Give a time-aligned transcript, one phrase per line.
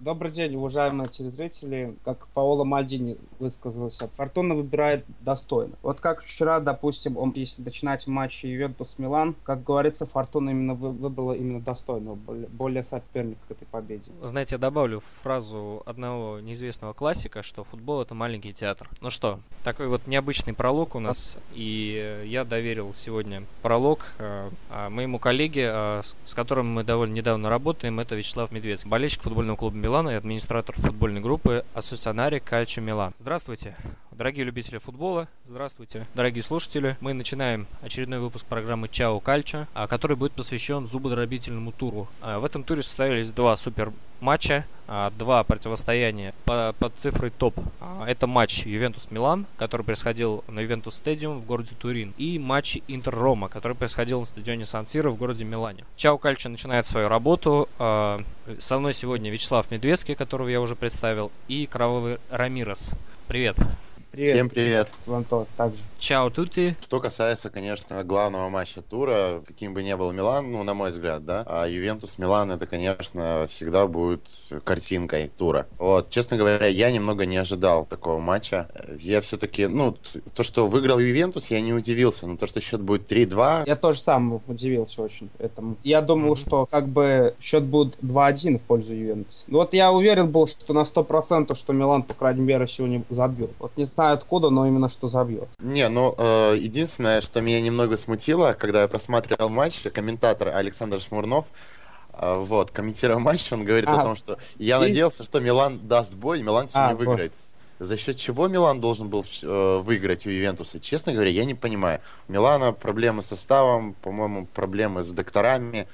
[0.00, 1.96] Добрый день, уважаемые телезрители.
[2.04, 5.74] Как Паоло Мальдини высказался, Фортуна выбирает достойно.
[5.82, 11.32] Вот как вчера, допустим, он, если начинать матч Ювентус-Милан, как говорится, Фортуна именно вы, выбрала
[11.32, 14.12] именно достойного, более, соперника к этой победе.
[14.22, 18.88] Знаете, я добавлю фразу одного неизвестного классика, что футбол это маленький театр.
[19.00, 24.48] Ну что, такой вот необычный пролог у нас, и я доверил сегодня пролог э,
[24.90, 29.87] моему коллеге, э, с которым мы довольно недавно работаем, это Вячеслав Медведский, болельщик футбольного клуба
[29.88, 33.14] Милана и администратор футбольной группы Ассоцианари Кальчо Милан.
[33.18, 33.74] Здравствуйте,
[34.12, 36.98] дорогие любители футбола, здравствуйте, дорогие слушатели.
[37.00, 42.06] Мы начинаем очередной выпуск программы Чао Кальчо, а, который будет посвящен зубодробительному туру.
[42.20, 47.54] А, в этом туре состоялись два супер матча, а, два противостояния по, под цифрой топ.
[48.06, 53.74] Это матч Ювентус-Милан, который происходил на Ювентус Стадиум в городе Турин, и матч Интер-Рома, который
[53.76, 55.84] происходил на стадионе Сан-Сиро в городе Милане.
[55.96, 57.68] Чао Кальчо начинает свою работу.
[57.76, 62.92] Со мной сегодня Вячеслав Медведский, которого я уже представил, и Кровавый Рамирес.
[63.26, 63.56] Привет.
[64.10, 64.34] Привет.
[64.34, 64.90] Всем привет.
[65.06, 65.78] Антон, также.
[65.98, 66.76] Чао, тути.
[66.80, 71.26] Что касается, конечно, главного матча тура, каким бы ни был Милан, ну, на мой взгляд,
[71.26, 74.22] да, а Ювентус Милан, это, конечно, всегда будет
[74.64, 75.66] картинкой тура.
[75.78, 78.68] Вот, честно говоря, я немного не ожидал такого матча.
[78.98, 79.94] Я все-таки, ну,
[80.34, 83.64] то, что выиграл Ювентус, я не удивился, но то, что счет будет 3-2...
[83.66, 85.76] Я тоже сам удивился очень этому.
[85.84, 86.46] Я думал, mm-hmm.
[86.46, 89.44] что как бы счет будет 2-1 в пользу Ювентуса.
[89.48, 93.50] Вот я уверен был, что на 100%, что Милан, по крайней мере, сегодня забьет.
[93.58, 95.48] Вот не знаю откуда, но именно что забьет.
[95.58, 101.46] Не, ну, э, единственное, что меня немного смутило, когда я просматривал матч, комментатор Александр Шмурнов,
[102.12, 104.80] э, вот, комментируя матч, он говорит а, о том, что я и...
[104.80, 107.32] надеялся, что Милан даст бой, Милан сегодня а, выиграет.
[107.78, 107.88] Вот.
[107.88, 110.78] За счет чего Милан должен был э, выиграть у Ювентуса?
[110.78, 112.00] Честно говоря, я не понимаю.
[112.28, 115.88] У Милана проблемы с составом, по-моему, проблемы с докторами.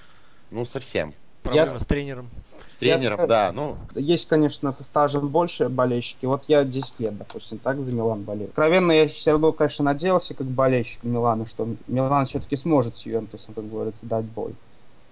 [0.50, 1.14] Ну, совсем.
[1.42, 1.78] Проблемы я...
[1.78, 2.30] с тренером.
[2.74, 3.52] С тренером, я, да.
[3.52, 3.76] Ну...
[3.94, 6.26] Есть, конечно, со стажем больше болельщики.
[6.26, 8.48] Вот я 10 лет, допустим, так за Милан болею.
[8.48, 13.54] Откровенно, я все равно, конечно, надеялся, как болельщик Милана, что Милан все-таки сможет с Ювентусом,
[13.54, 14.56] как говорится, дать бой.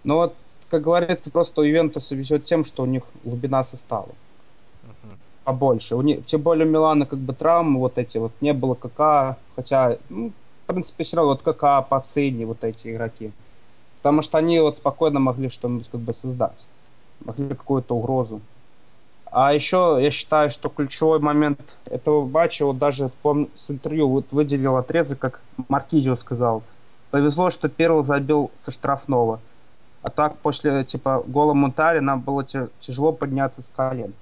[0.02, 0.34] Но вот,
[0.70, 4.08] как говорится, просто у Ювентуса везет тем, что у них глубина состава.
[5.44, 5.94] Побольше.
[5.94, 9.36] У них, тем более у Милана как бы травмы вот эти вот не было КК,
[9.54, 10.32] хотя, ну,
[10.64, 13.30] в принципе, все равно вот КК, Пацини, вот эти игроки.
[13.98, 16.66] Потому что они вот спокойно могли что-нибудь как бы создать
[17.24, 18.40] могли какую-то угрозу.
[19.32, 24.26] А еще я считаю, что ключевой момент этого матча, вот даже помню, с интервью вот
[24.30, 26.62] выделил отрезок, как Маркизио сказал.
[27.10, 29.40] Повезло, что Перл забил со штрафного.
[30.02, 32.44] А так после типа гола Мунтари нам было
[32.80, 34.12] тяжело подняться с колен.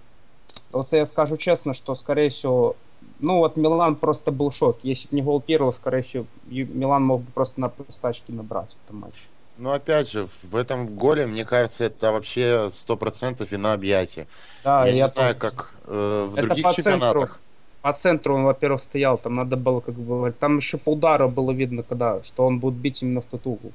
[0.70, 2.76] Вот я скажу честно, что скорее всего,
[3.18, 4.78] ну вот Милан просто был шок.
[4.82, 8.84] Если бы не гол Перла, скорее всего, Милан мог бы просто на простачки набрать в
[8.84, 9.22] этом матче.
[9.60, 14.26] Ну, опять же, в этом голе, мне кажется, это вообще сто процентов вина объятия.
[14.64, 17.12] Да, я, я не знаю, как э, в это других по чемпионатах.
[17.12, 17.38] Центру,
[17.82, 21.50] по центру он, во-первых, стоял, там надо было, как бы, там еще по удару было
[21.50, 23.70] видно, когда, что он будет бить именно в тот угол.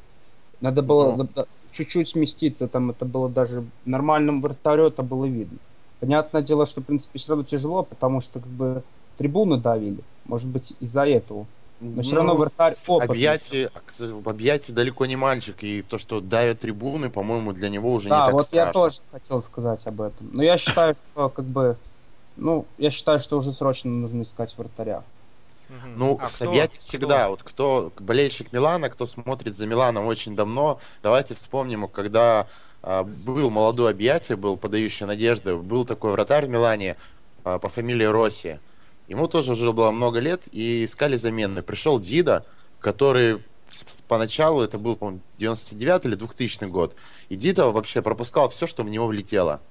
[0.59, 1.45] Надо было ну.
[1.71, 5.59] чуть-чуть сместиться, там это было даже нормальным вратарю это было видно.
[5.99, 8.81] Понятное дело, что, в принципе, все равно тяжело, потому что, как бы,
[9.17, 9.99] трибуны давили.
[10.25, 11.45] Может быть, из-за этого.
[11.81, 13.15] Но все ну, равно вратарь опытный.
[13.15, 13.71] Объятие,
[14.25, 18.25] объятие далеко не мальчик, и то, что давят трибуны, по-моему, для него уже да, не
[18.25, 18.67] так вот страшно.
[18.67, 20.29] я тоже хотел сказать об этом.
[20.31, 21.77] Но я считаю, что как бы,
[22.37, 25.03] ну, я считаю, что уже срочно нужно искать вратаря.
[25.95, 27.29] Ну, а с Объятий всегда, кто?
[27.31, 32.47] вот кто болельщик Милана, кто смотрит за Миланом очень давно, давайте вспомним, когда
[32.83, 36.97] а, был молодой объятие, был подающий надежды, был такой вратарь в Милане
[37.43, 38.59] а, по фамилии Росси.
[39.07, 41.61] Ему тоже уже было много лет, и искали замены.
[41.61, 42.45] Пришел Дида,
[42.79, 43.41] который
[44.07, 46.95] поначалу, это был, по-моему, 99 или 2000 год,
[47.29, 49.61] и Дида вообще пропускал все, что в него влетело.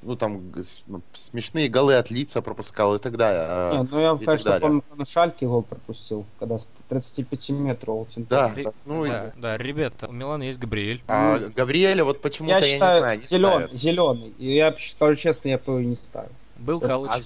[0.00, 0.52] Ну, там
[0.86, 3.46] ну, смешные голы от лица пропускал и так далее.
[3.50, 8.06] А, Нет, ну, я, конечно, помню, на Шальке гол пропустил, когда с 35 метров.
[8.14, 8.54] Да,
[8.86, 11.02] ну, да, да, ребята, у Милана есть Габриэль.
[11.08, 13.80] А ну, Габриэля вот почему-то, я, я считаю, не знаю, не зеленый, ставят.
[13.80, 14.34] зеленый.
[14.38, 16.30] И я скажу честно, я его и не ставлю.
[16.58, 17.10] Был Калыч.
[17.12, 17.18] А,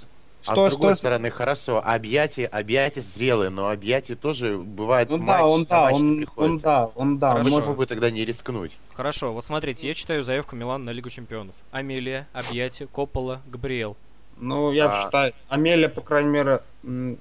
[0.43, 0.99] что, а с другой что...
[0.99, 5.95] стороны, хорошо, объятия, объятия зрелые, но объятия тоже бывает ну, матч, да, он, да, матч
[5.95, 7.33] он, он, да, он, да.
[7.33, 7.51] Хорошо.
[7.51, 8.79] Может бы тогда не рискнуть.
[8.95, 11.55] Хорошо, вот смотрите, я читаю заявку Милана на Лигу Чемпионов.
[11.71, 13.97] Амелия, объятия, Коппола, Габриэл.
[14.37, 15.03] Ну, я а...
[15.05, 17.17] считаю, Амелия, по крайней мере, не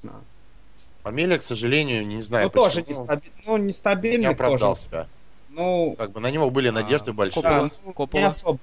[0.00, 0.20] знаю.
[1.04, 2.64] Амелия, к сожалению, не знаю, ну, почему.
[2.64, 4.86] тоже нестабильный, ну, нестабильный Не оправдал тоже.
[4.86, 5.08] себя.
[5.50, 7.42] Ну, как бы на него были надежды а, большие.
[7.42, 8.20] Да, ну, Коппола.
[8.20, 8.58] Не особо.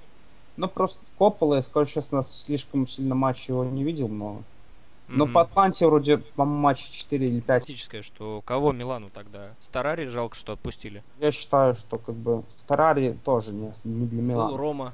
[0.56, 4.42] Ну, просто Коппола, я скажу честно, слишком сильно матч его не видел много.
[5.08, 5.32] Но mm-hmm.
[5.32, 7.62] по Атланте вроде, по-моему, матча 4 или 5.
[7.62, 9.50] Фактическое, что кого Милану тогда?
[9.60, 11.02] Старари жалко, что отпустили.
[11.18, 14.50] Я считаю, что как бы Старари тоже не, не для Милана.
[14.50, 14.92] Был Рома.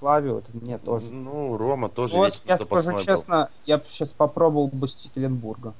[0.00, 1.10] Славию, это мне тоже.
[1.10, 3.00] Ну, Рома тоже вот, вечно я скажу был.
[3.00, 5.74] честно, я сейчас попробовал бы Стекленбурга.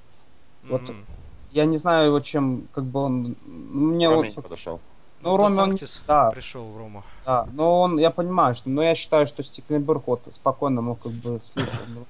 [0.68, 1.04] Вот М.
[1.52, 3.36] я не знаю, вот чем, как бы он...
[3.46, 4.36] Мне Роме вот...
[4.36, 4.80] не подошел.
[5.20, 5.78] Ну, Роме он...
[6.06, 7.02] Да, пришел в Рому.
[7.26, 8.68] да, но он, я понимаю, что...
[8.70, 11.76] Но я считаю, что Стекленбург вот спокойно мог как бы слиться.
[11.94, 12.04] Ну,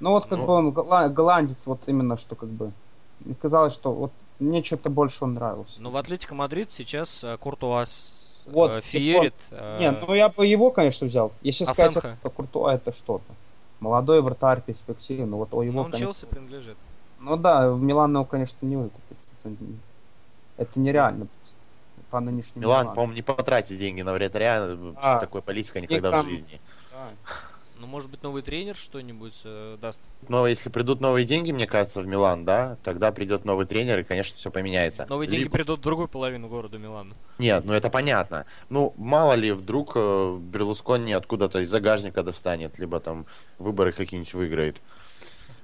[0.00, 0.46] ну вот как Ну.
[0.46, 0.70] бы он
[1.12, 2.72] голландец, вот именно что как бы...
[3.20, 5.80] Мне казалось, что вот мне что-то больше он нравился.
[5.80, 9.34] Но в Атлетико Мадрид сейчас э, Куртуа с- Вот, э, феерит.
[9.50, 11.32] э, Не, ну я бы его, конечно, взял.
[11.42, 12.16] Если сказать, Асенхо.
[12.20, 13.24] что Куртуа это что-то.
[13.80, 16.06] Молодой вратарь, перспективный, вот но о его, он конечно...
[16.12, 16.76] Челси принадлежит.
[17.20, 19.16] Ну да, в Милан его, конечно, не выкупить.
[19.44, 19.54] Это,
[20.58, 21.58] это нереально просто.
[22.14, 22.94] По нынешнему Милан, Милану.
[22.94, 24.68] по-моему, не потратит деньги на вратаря
[25.02, 25.16] А.
[25.16, 26.60] с такой политикой никогда там- в жизни.
[26.92, 27.08] Да.
[27.80, 29.98] Ну, может быть, новый тренер что-нибудь э, даст.
[30.28, 34.02] Но если придут новые деньги, мне кажется, в Милан, да, тогда придет новый тренер, и,
[34.04, 35.06] конечно, все поменяется.
[35.08, 37.14] Новые деньги Либо- придут в другую половину города Милана.
[37.40, 38.46] Нет, ну это понятно.
[38.68, 43.26] Ну, мало ли, вдруг э, Берлускони откуда-то из загажника достанет, либо там
[43.58, 44.80] выборы какие-нибудь выиграет.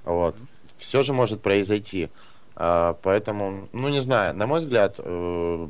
[0.03, 0.35] Вот.
[0.79, 2.11] Все же может произойти.
[2.57, 5.69] А, поэтому, ну, не знаю, на мой взгляд, э,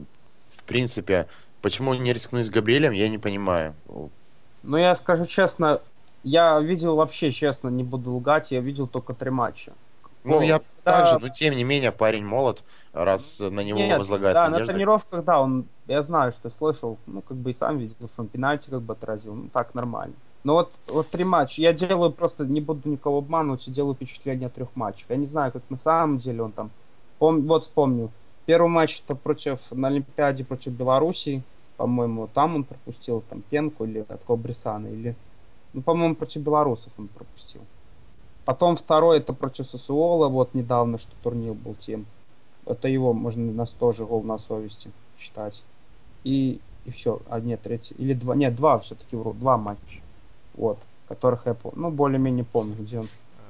[0.70, 1.26] принципе,
[1.62, 3.74] почему не рискнуть с Габриэлем, я не понимаю.
[4.62, 5.80] Ну я скажу честно,
[6.22, 9.72] я видел вообще, честно, не буду лгать, я видел только три матча.
[10.22, 10.92] Ну, О, я да.
[10.92, 12.62] также, но тем не менее, парень молод,
[12.92, 14.74] раз на него Нет, возлагают да, на надежды.
[14.74, 18.28] тренировках, да, он, я знаю, что слышал, ну, как бы и сам видел, что он
[18.28, 20.14] пенальти как бы отразил, ну, так, нормально.
[20.44, 24.46] Но вот, вот три матча, я делаю просто, не буду никого обманывать, я делаю впечатление
[24.48, 25.06] от трех матчей.
[25.08, 26.70] Я не знаю, как на самом деле он там,
[27.18, 28.10] Пом- вот вспомню,
[28.50, 31.44] первый матч это против, на Олимпиаде против Белоруссии,
[31.76, 35.14] по-моему, там он пропустил там пенку или от Кобрисана, или,
[35.72, 37.60] ну, по-моему, против белорусов он пропустил.
[38.44, 42.06] Потом второй это против Сосуола, вот недавно, что турнир был тем.
[42.66, 45.62] Это его можно на 100 же гол на совести считать.
[46.24, 47.20] И, и все.
[47.28, 47.94] А нет, третий.
[47.98, 48.34] Или два.
[48.34, 49.32] Нет, два все-таки вру.
[49.32, 50.00] Два матча.
[50.54, 50.78] Вот.
[51.06, 51.82] Которых я помню.
[51.82, 53.06] Ну, более-менее помню, где он.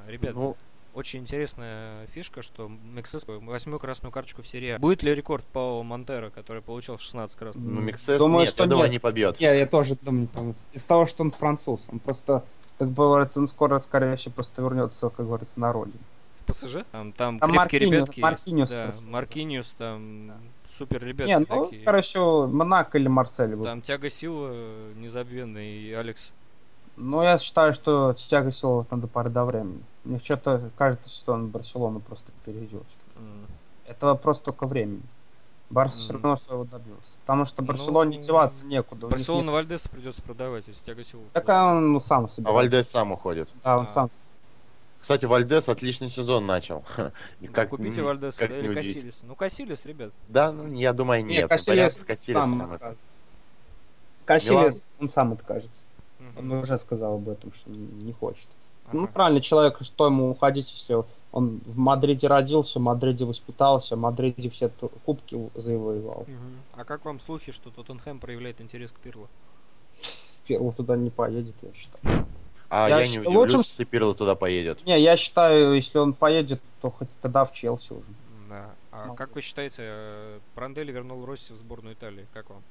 [0.07, 0.57] Ребят, Ну,
[1.01, 4.77] очень интересная фишка, что Мексес восьмую красную карточку в серии.
[4.79, 7.65] Будет ли рекорд Паула Монтера, который получил 16 красных?
[7.65, 8.93] ну, Миксес, Думаю, нет, что я думаю, нет.
[8.93, 9.41] не побьет.
[9.41, 11.81] Не, я тоже думаю, там, из того, что он француз.
[11.91, 12.45] Он просто,
[12.79, 15.99] как бы говорится, он скоро, скорее всего, просто вернется, как говорится, на родину.
[16.47, 16.85] В ПСЖ?
[16.93, 18.23] Там, там, Там крепкие Маркиниус- ребятки есть.
[18.23, 19.07] Маркиниус Да, просто.
[19.07, 20.33] Маркиниус, там
[20.77, 21.83] супер ребятки не, ну, такие.
[21.83, 23.57] скорее всего, Монако или Марсель.
[23.63, 24.53] Там Тяга Сила
[24.97, 26.33] незабвенный и Алекс.
[26.97, 29.81] Ну, я считаю, что Тяга Силова надо поры до времени.
[30.05, 32.85] Мне что-то кажется, что он Барселону просто перейдет.
[33.17, 33.47] М.
[33.87, 35.03] Это вопрос только времени.
[35.69, 36.23] Барса все Мгм.
[36.23, 37.13] равно своего добьется.
[37.21, 39.07] Потому что Ну, Барселоне деваться некуда.
[39.09, 41.23] Барселона нет- Вальдеса придется продавать, если Тяга Сила.
[41.33, 42.49] Так а он ну, сам себе.
[42.49, 43.49] А Вальдес сам уходит.
[43.63, 43.91] Да, он А.
[43.91, 44.11] сам.
[45.01, 46.85] Кстати, Вальдес отличный сезон начал.
[47.41, 48.95] И Ну, как, Купите Вальдеса как да, не или удивительно.
[49.11, 49.23] Кассилис.
[49.29, 50.13] Ну, Кассилис, ребят.
[50.29, 51.49] Да, ну, я думаю, Не, нет.
[51.49, 52.59] Кассилес Вариант с Кассилесом.
[52.59, 53.03] сам откажется.
[54.25, 55.87] Кассилес, он сам откажется.
[56.37, 56.61] Он Мгм.
[56.61, 58.13] уже сказал об этом, что не не
[58.93, 63.99] Ну, правильно, человек, что ему уходить, если он в Мадриде родился, в Мадриде воспитался, в
[63.99, 64.69] Мадриде все
[65.05, 66.25] кубки завоевал.
[66.27, 66.61] Мгм.
[66.75, 69.29] А как вам слухи, что Тоттенхэм проявляет интерес к Пирлу?
[70.47, 72.27] Пирло туда не поедет, я считаю.
[72.69, 74.85] А Я я, не считаю, удивлюсь, лучшим- если Пирло туда поедет.
[74.87, 78.05] Не, я считаю, если он поедет, то хоть тогда в Челси уже.
[78.49, 78.71] Да.
[78.93, 79.15] А Могу.
[79.17, 82.27] как вы считаете, э, Пранделли вернул Росси в сборную Италии?
[82.33, 82.63] Как вам?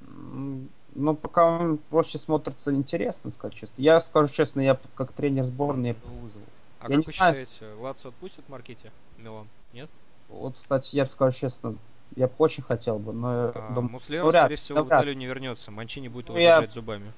[0.00, 3.74] Ну, пока он проще смотрится интересно, сказать честно.
[3.82, 6.44] Я скажу честно, я как тренер сборной я бы его вызвал.
[6.80, 7.46] А Я как вы знаю.
[7.46, 9.46] считаете, Лацо отпустит Маркете Милан?
[9.72, 9.90] Нет?
[10.28, 11.76] Вот, кстати, я скажу честно,
[12.16, 14.82] я бы очень хотел бы, но я А, думаю, Муслера, ну, вряд- скорее всего, в
[14.84, 14.98] навряд.
[15.00, 15.70] Италию не вернется.
[15.70, 17.12] Манчини будет его Ну, я- зубами.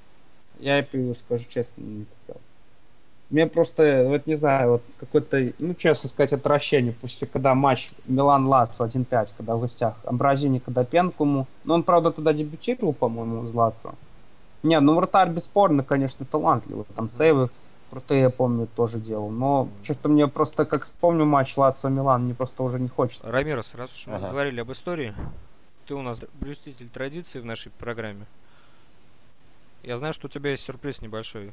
[0.58, 2.40] Я и скажу честно, не хотел.
[3.30, 8.86] Мне просто, вот не знаю, вот какое-то, ну, честно сказать, отвращение после, когда матч Милан-Лацо
[8.86, 11.46] 1-5, когда в гостях, Амбразини, когда Пенкуму.
[11.64, 13.94] Ну, он, правда, тогда дебютировал, по-моему, с Лацо.
[14.62, 16.86] Не, ну, вратарь бесспорно, конечно, талантливый.
[16.96, 17.50] Там сейвы
[17.90, 19.28] крутые, я помню, тоже делал.
[19.28, 23.30] Но что-то мне просто, как вспомню матч Лацо-Милан, мне просто уже не хочется.
[23.30, 24.30] Рамирос, раз уж мы Ага.
[24.30, 25.14] говорили об истории,
[25.86, 28.26] ты у нас блюститель традиции в нашей программе.
[29.82, 31.52] Я знаю, что у тебя есть сюрприз небольшой.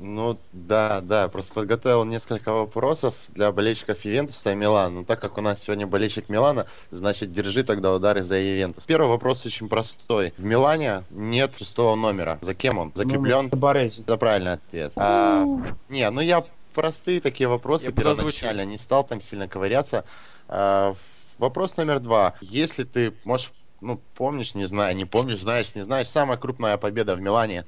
[0.00, 4.90] Ну, да, да, просто подготовил несколько вопросов для болельщиков Ювентуса и Милана.
[4.90, 8.84] Ну, так как у нас сегодня болельщик Милана, значит, держи тогда удары за Ювентус.
[8.84, 10.32] Первый вопрос очень простой.
[10.36, 12.38] В Милане нет шестого номера.
[12.42, 12.92] За кем он?
[12.94, 13.50] Закреплен?
[13.52, 13.58] Ну.
[14.02, 14.92] Это правильный ответ.
[14.96, 15.44] А,
[15.88, 16.44] не, ну я
[16.74, 20.04] простые такие вопросы Я первоначально не стал там сильно ковыряться.
[20.48, 20.94] А,
[21.38, 22.34] вопрос номер два.
[22.40, 27.14] Если ты, можешь, ну, помнишь, не знаю, не помнишь, знаешь, не знаешь, самая крупная победа
[27.14, 27.64] в Милане,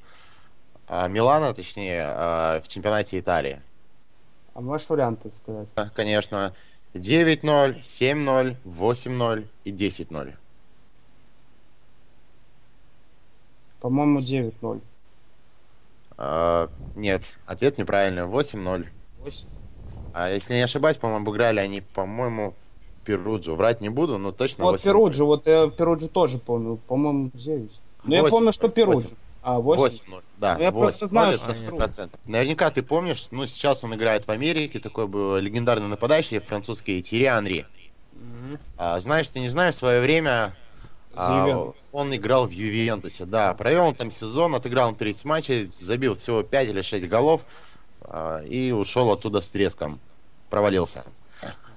[0.91, 3.63] Милана, точнее, а, в чемпионате Италии.
[4.55, 5.69] А можешь варианты сказать?
[5.77, 6.53] А, Конечно,
[6.95, 10.35] 9-0, 7-0, 8-0 и 10-0.
[13.81, 14.81] По-моему, 9-0.
[16.19, 18.23] А, нет, ответ неправильный.
[18.23, 18.87] 8-0.
[19.19, 19.49] 8.
[20.13, 22.55] А если не ошибаюсь, по-моему, обыграли они, по-моему,
[23.05, 23.55] Перуджу.
[23.55, 26.77] Врать не буду, но точно Вот Перуджу, вот я Перуджу тоже помню.
[26.89, 27.81] По-моему, 9.
[28.05, 29.17] Ну, я помню, что Перуджу.
[29.43, 29.43] 8.
[29.43, 29.81] А, 8.
[29.81, 32.11] 8 Да, ну, я 8 просто знаю, это 100%.
[32.27, 37.25] Наверняка ты помнишь, ну, сейчас он играет в Америке, такой был легендарный нападающий французский Тири
[37.25, 37.67] Анри.
[38.13, 38.59] Угу.
[38.77, 40.55] А, знаешь, ты не знаешь, в свое время
[41.15, 43.55] а, он играл в Ювентусе, да.
[43.55, 47.43] Провел он там сезон, отыграл он 30 матчей, забил всего 5 или 6 голов
[48.03, 49.99] а, и ушел оттуда с треском.
[50.51, 51.05] Провалился.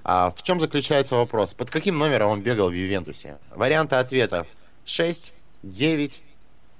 [0.02, 1.54] А в чем заключается вопрос?
[1.54, 3.38] Под каким номером он бегал в Ювентусе?
[3.50, 4.46] Варианты ответов
[4.84, 6.22] 6, 9,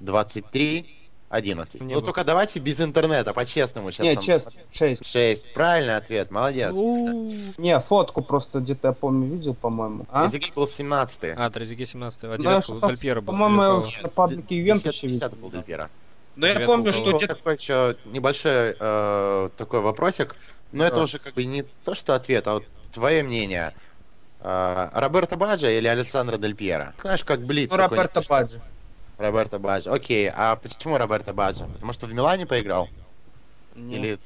[0.04, 0.86] 23,
[1.34, 1.80] 11.
[1.80, 4.06] Не ну только давайте без интернета, по-честному сейчас.
[4.06, 5.04] Нет, честно, 6.
[5.04, 5.52] 6.
[5.52, 6.74] Правильный ответ, молодец.
[6.74, 10.06] Не, фотку просто где-то, я помню, видел, по-моему.
[10.10, 10.28] А?
[10.28, 13.32] Трезиге был 17 А, Трезиге 17 а девятка у Дальпера был.
[13.32, 15.90] По-моему, в паблике Ювентуса 50 был Дальпера.
[16.36, 17.34] Но я помню, что где-то...
[17.34, 20.36] Такой еще небольшой э, такой вопросик.
[20.72, 23.72] Но это уже как бы не то, что ответ, а вот твое мнение.
[24.40, 26.92] Э, Роберто Баджа или Александра Дель Пьера?
[27.00, 27.70] Знаешь, как Блиц.
[27.70, 28.60] Ну, Роберто Баджа.
[29.18, 29.92] Роберто Баджа.
[29.92, 31.66] Окей, а почему Роберто Баджа?
[31.66, 32.88] Потому что в Милане поиграл?
[33.76, 33.98] Нет.
[33.98, 34.18] Или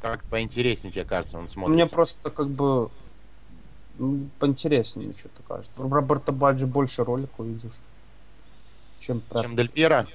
[0.00, 1.74] как поинтереснее тебе кажется, он смотрится?
[1.74, 2.90] Мне просто как бы
[3.98, 5.80] ну, поинтереснее что-то кажется.
[5.80, 7.72] В Роберто Баджи больше роликов видишь,
[9.00, 10.06] чем Чем Дель Пьера?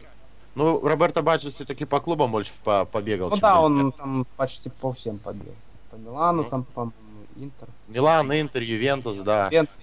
[0.56, 3.30] Ну, Роберто Баджи все-таки по клубам больше по побегал.
[3.30, 5.56] Ну да, он там почти по всем побегал.
[5.90, 6.50] По Милану, ну.
[6.50, 6.92] там, по
[7.36, 7.68] Интер.
[7.88, 9.48] Милан, Интер, Ювентус, да.
[9.48, 9.76] Ювентус.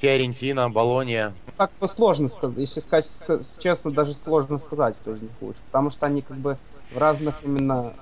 [0.00, 1.34] Фиорентина, Болония.
[1.56, 3.06] Как бы сложно сказать, если сказать
[3.58, 5.60] честно, даже сложно сказать, кто из них лучше.
[5.66, 6.56] Потому что они как бы
[6.92, 7.92] в разных именно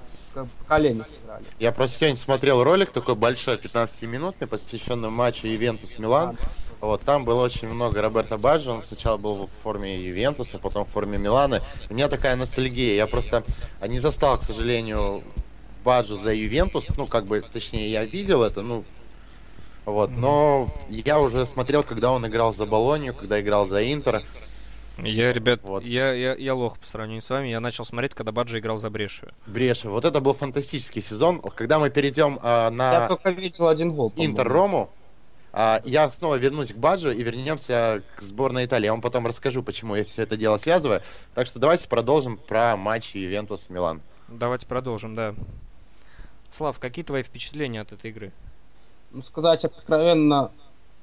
[0.60, 1.44] поколениях играли.
[1.58, 6.36] Я просто сегодня смотрел ролик такой большой, 15-минутный, посвященный матчу Ювентус-Милан.
[6.80, 10.84] А, вот, там было очень много Роберта Баджи, он сначала был в форме Ювентуса, потом
[10.84, 11.60] в форме Милана.
[11.90, 13.42] У меня такая ностальгия, я просто
[13.84, 15.24] не застал, к сожалению,
[15.84, 18.84] Баджу за Ювентус, ну, как бы, точнее, я видел это, ну,
[19.90, 24.22] вот, но я уже смотрел, когда он играл за Болонию, когда играл за Интер.
[24.98, 25.84] Я, ребят, вот.
[25.86, 27.48] я, я, я лох по сравнению с вами.
[27.48, 29.28] Я начал смотреть, когда Баджи играл за Брешу.
[29.46, 29.90] Брешу.
[29.90, 31.40] Вот это был фантастический сезон.
[31.40, 32.92] Когда мы перейдем а, на...
[33.02, 34.12] Я только видел один гол.
[34.16, 34.90] Интер-Рому.
[35.52, 38.86] А, я снова вернусь к Баджу и вернемся к сборной Италии.
[38.86, 41.02] Я вам потом расскажу, почему я все это дело связываю.
[41.34, 44.02] Так что давайте продолжим про матч Ювентус-Милан.
[44.26, 45.34] Давайте продолжим, да.
[46.50, 48.32] Слав, какие твои впечатления от этой игры?
[49.10, 50.50] Ну, сказать откровенно,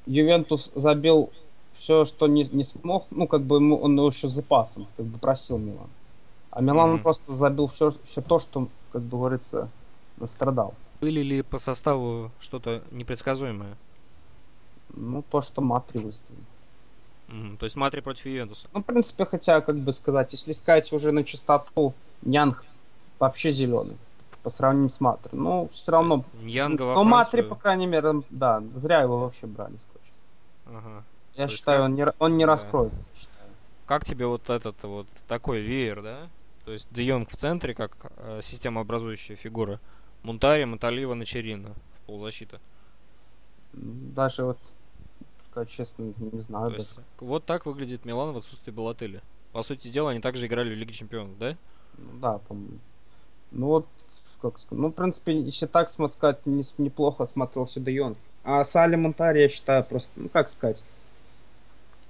[0.05, 1.31] Ювентус забил
[1.79, 5.57] все, что не, не смог, ну, как бы ему, он еще запасом, как бы просил
[5.57, 5.89] Милан.
[6.51, 7.01] А Милан mm-hmm.
[7.01, 9.69] просто забил все, все то, что, как бы говорится,
[10.17, 10.73] настрадал.
[11.01, 13.75] Были ли по составу что-то непредсказуемое?
[14.93, 16.39] Ну, то, что Матри выставил.
[17.27, 17.57] Mm-hmm.
[17.57, 18.67] То есть Матри против Ювентуса?
[18.73, 22.63] Ну, в принципе, хотя, как бы сказать, если сказать уже на чистоту, Нянг
[23.19, 23.97] вообще зеленый
[24.45, 25.31] по сравнению с Матри.
[25.33, 26.23] Ну, все равно.
[26.43, 29.73] Янга Но Матри, по крайней мере, да, зря его вообще брали,
[30.67, 31.03] Ага.
[31.33, 32.51] Я То считаю, он не, он не да.
[32.51, 33.03] раскроется.
[33.15, 33.49] Считаю.
[33.87, 36.29] Как тебе вот этот вот такой веер, да?
[36.63, 39.79] То есть Де Йонг в центре, как э, системообразующая фигура.
[40.21, 41.73] Мунтари, Маталива, Начерина
[42.05, 42.59] полузащита.
[43.73, 44.59] Даже вот,
[45.49, 46.69] сказать честно, не знаю.
[46.69, 49.23] То есть, вот так выглядит Милан в отсутствии Балатели.
[49.53, 51.57] По сути дела, они также играли в Лиге Чемпионов, да?
[51.97, 52.77] Ну, да, по-моему.
[53.51, 53.87] Ну вот
[54.41, 54.79] как сказать.
[54.79, 59.83] Ну, в принципе, если так сказать, не, неплохо смотрелся Де А Сали Монтари, я считаю,
[59.83, 60.83] просто, ну, как сказать.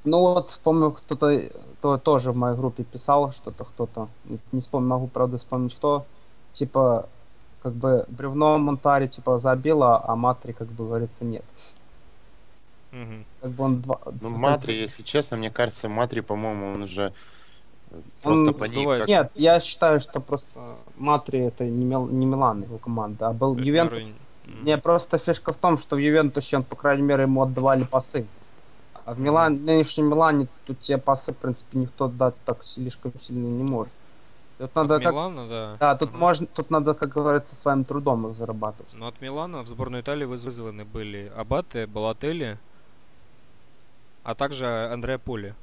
[0.04, 1.50] Ну вот, помню, кто-то
[1.82, 4.08] то, тоже в моей группе писал что-то, кто-то,
[4.52, 6.06] не, вспомню, могу, правда, вспомнить кто,
[6.54, 7.10] типа,
[7.62, 11.44] как бы бревно Монтари, типа, забило, а Матри, как бы говорится, нет.
[12.92, 13.24] Угу.
[13.42, 14.00] Как бы он два...
[14.22, 17.12] Ну, Матри, если честно, мне кажется, Матри, по-моему, он уже
[18.22, 19.00] Просто он паник.
[19.00, 19.08] Как...
[19.08, 22.08] Нет, я считаю, что просто Матри это не, Мил...
[22.08, 24.00] не Милан его команда, а был Ювентус.
[24.00, 24.16] Уровень...
[24.64, 28.26] Не, просто фишка в том, что в Ювентусе он, по крайней мере, ему отдавали пасы.
[29.06, 33.48] А в Милан, нынешнем Милане тут тебе пасы, в принципе, никто дать так слишком сильно
[33.48, 33.94] не может.
[34.58, 35.12] Тут надо от как...
[35.12, 35.78] Милана, да.
[35.80, 36.18] Да, тут mm.
[36.18, 38.94] можно, тут надо, как говорится, своим трудом их зарабатывать.
[38.94, 42.58] Но от Милана в сборную Италии вызваны были Абате, Балатели,
[44.24, 45.54] а также Андреа Поли.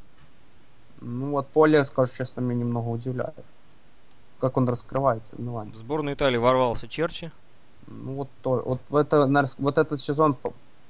[1.01, 3.45] Ну вот поле, скажу честно, меня немного удивляет.
[4.39, 5.73] Как он раскрывается в Милане.
[5.73, 7.31] В сборную Италии ворвался Черчи.
[7.87, 10.37] Ну вот то, вот это, вот этот сезон,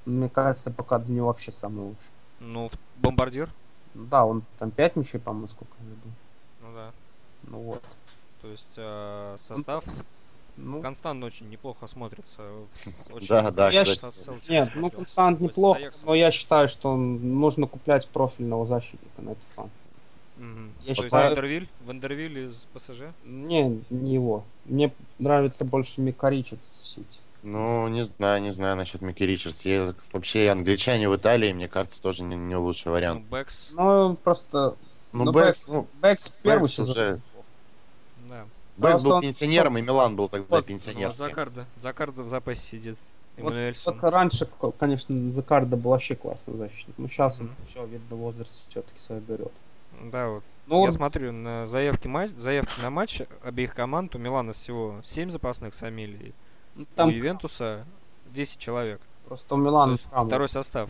[0.05, 2.11] мне кажется, пока для него вообще самый лучший.
[2.41, 3.51] Ну, бомбардир?
[3.95, 6.13] Да, он там 5 мячей, по-моему, сколько забил.
[6.63, 6.91] Ну да.
[7.45, 7.83] Ну вот.
[8.41, 9.85] То есть э, состав
[10.57, 12.43] ну, Констант очень неплохо смотрится.
[13.13, 14.11] Очень да, да, я ш...
[14.49, 19.71] Нет, ну Констант неплохо, но я считаю, что нужно куплять профильного защитника на этот фан.
[20.43, 21.69] Я То есть считаю- Вандервиль?
[21.85, 23.03] Вандервиль из ПСЖ?
[23.25, 24.45] Не, не его.
[24.65, 27.21] Мне нравится больше Микаричец в Сити.
[27.45, 29.65] Ну, не знаю, не знаю насчет Микки Ричардс.
[29.65, 33.27] Я, вообще, англичане в Италии, мне кажется, тоже не, не лучший Ну, вариант.
[33.27, 34.77] Бэкс, Ну, просто...
[35.13, 36.91] Ну, ну, Бэкс, Бэкс- ну, Бэкс первый Бэкс сезон.
[36.93, 37.21] уже-
[38.29, 38.45] да.
[38.77, 41.13] Бэкс Просто был он- пенсионером, и Милан был тогда Вот, Ну, а пенсионером.
[41.13, 41.67] Закарда.
[41.79, 42.99] Закарда в запасе сидит.
[43.39, 46.95] Вот только раньше, конечно, Закарда был вообще классный защитник.
[46.97, 47.57] Но сейчас он Мгм.
[47.69, 49.53] все, видно, возраст все-таки свой берет.
[50.01, 50.45] Да, вот.
[50.67, 54.15] Ну, Я смотрю на заявки, матч, заявки на матч обеих команд.
[54.15, 56.35] У Милана всего 7 запасных с Амелией.
[56.75, 57.85] ну, У там Ювентуса
[58.31, 59.01] 10 человек.
[59.27, 60.89] просто у Милана второй состав.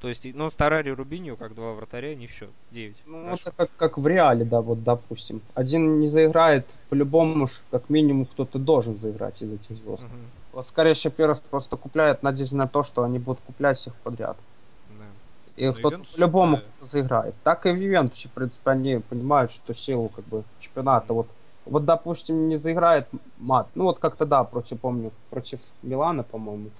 [0.00, 2.50] То есть, ну, Старари и Рубиньо, как два вратаря, не в счет.
[2.70, 2.96] 9.
[3.06, 3.42] Ну, Хорошо.
[3.48, 5.40] это как, как в реале, да, вот, допустим.
[5.54, 10.02] Один не заиграет, по-любому ж, как минимум, кто-то должен заиграть из этих звезд.
[10.04, 10.30] Мгм.
[10.52, 14.36] Вот, скорее всего, Перес просто купляет надежду на то, что они будут куплять всех подряд.
[15.58, 16.62] И Ну, кто-то Ювентус, по-любому да.
[16.76, 17.34] кто-то заиграет.
[17.42, 21.12] Так и в Ювентусе, в принципе, они понимают, что силу как бы чемпионата.
[21.12, 21.26] Вот,
[21.66, 23.66] вот допустим, не заиграет Мат.
[23.74, 26.70] Ну вот как-то да, против, помню, против Милана, по-моему.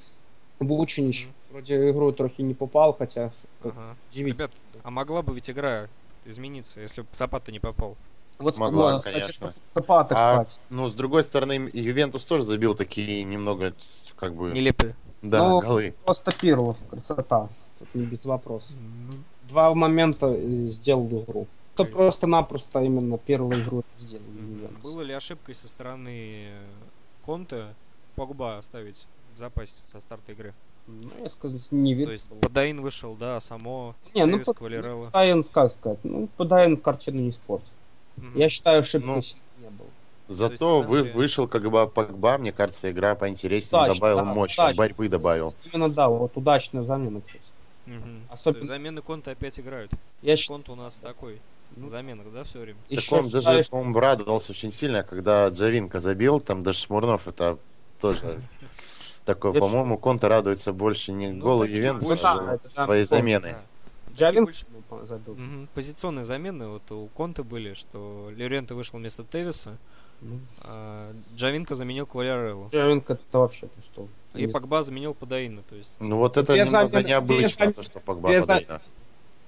[0.61, 1.35] Вучинич Мгм.
[1.51, 3.33] вроде игру трохи не попал, хотя
[3.65, 3.97] Ага.
[4.13, 4.53] Ребят,
[4.85, 5.89] а могла бы ведь игра
[6.25, 7.97] измениться, если бы Сапата не попал?
[8.39, 9.55] Вот могла, кстати, конечно.
[9.75, 10.61] Сапата, А, кстати.
[10.71, 13.73] ну, с другой стороны, Ювентус тоже забил такие немного,
[14.17, 14.95] как бы, Нелепые.
[15.23, 15.95] да, Ну, голы.
[16.05, 17.49] Просто Пирло, красота.
[17.79, 18.75] Тут не без вопросов.
[19.49, 21.47] Два момента э, сделал игру.
[21.75, 21.95] То Окей.
[21.95, 24.23] просто-напросто именно первую игру сделал.
[24.83, 26.59] Было ли ошибкой со стороны э,
[27.25, 27.67] Конте
[28.17, 29.07] Погба оставить
[29.37, 30.55] в запасе со старта игры?
[30.89, 32.07] Ну, я скажу, не видно.
[32.07, 35.07] То есть Подаин вышел, да, само, Не, ну, Дэвис, Квалерелло.
[35.07, 37.69] Подаин, как сказать, ну, Подаин картину не испортит.
[38.17, 38.37] Мгм.
[38.39, 39.17] Я считаю, ошибки Ну,
[39.63, 39.89] не было.
[40.29, 44.25] Зато есть вы, центре- вышел как бы Погба, мне кажется, игра поинтереснее, Удачно, добавил да,
[44.25, 44.77] мощь, удачно.
[44.77, 45.55] борьбы добавил.
[45.73, 47.41] Именно да, вот удачная замена, кстати.
[47.97, 48.23] Мгм.
[48.31, 49.91] Особенно- замены Конта опять играют.
[50.23, 51.41] Я Конт у нас такой.
[51.77, 52.79] Ну, Замена, да, все время?
[52.89, 56.79] Так еще он считаю, даже, что- по-моему, радовался очень сильно, когда Джавинка забил, там даже
[56.79, 57.59] Шмурнов, это
[58.01, 58.41] тоже
[59.25, 63.57] такой, по-моему, Конта радуется больше не Ну, голу Ювентуса, а своей замены.
[64.15, 64.49] Джавин
[65.05, 65.37] забил.
[65.75, 69.77] Позиционные замены вот у Конта были, что Леренто вышел вместо Тевиса,
[70.21, 72.69] Ну, а Джавинка заменил Кваляреллу.
[72.73, 74.09] Джавинка это вообще то что.
[74.35, 75.91] И Погба заменил Подаина, то есть...
[76.01, 78.83] Ну вот это Две немного замены- необычно, две то, что Погба две подойдет.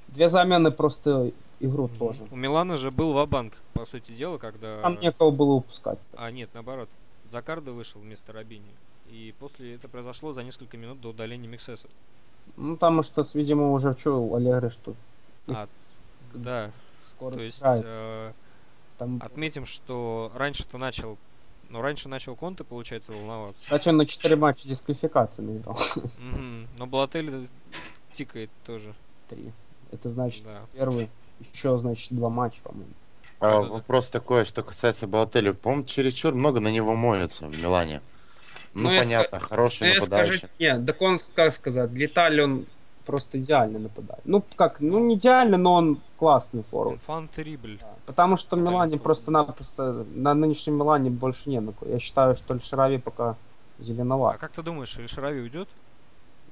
[0.09, 2.27] Две замены просто игру тоже.
[2.31, 4.81] У Милана же был вабанк, по сути дела, когда...
[4.81, 5.99] Там некого было выпускать.
[6.17, 6.89] А, нет, наоборот.
[7.31, 8.71] Закарда вышел вместо Рабини.
[9.11, 11.89] И после это произошло за несколько минут до удаления Миксеса.
[12.57, 14.95] Ну там что, видимо, уже что, Аллегри, что
[15.49, 15.67] А,
[16.33, 16.71] Да,
[17.09, 18.33] скоро то есть э,
[18.99, 19.21] Там...
[19.23, 21.19] отметим, что раньше-то начал...
[21.71, 23.63] Ну, раньше начал Конте, получается, волноваться.
[23.63, 25.79] Кстати, он на 4 матча дисквалификации наиграл.
[26.19, 26.69] Мгм.
[26.79, 27.49] Но Балотелли
[28.13, 28.93] тикает тоже.
[29.29, 29.53] Три.
[29.93, 30.63] Это значит Да.
[30.73, 31.09] первый.
[31.53, 32.91] Еще, значит, два матча, по-моему.
[33.39, 35.53] А, вопрос такой, что касается Балотелли.
[35.53, 38.03] По-моему, чересчур много на него молятся в Милане.
[38.75, 40.39] Ну, Ну, я понятно, ска- хороший Ну, я нападающий.
[40.39, 42.67] скажу, нет, так он, как сказать, для Италии он
[43.07, 44.21] просто идеально нападает.
[44.25, 47.01] Ну, как, ну, не идеально, но он классный форвард.
[47.35, 47.79] Терибль.
[47.81, 47.87] Да.
[48.07, 51.73] Потому что Итальянский Милане просто-напросто, на нынешнем Милане больше не на.
[51.87, 53.37] Я считаю, что Шарави пока А
[53.83, 54.39] зеленоват.
[54.39, 55.69] как ты думаешь, Эльшарави уйдет?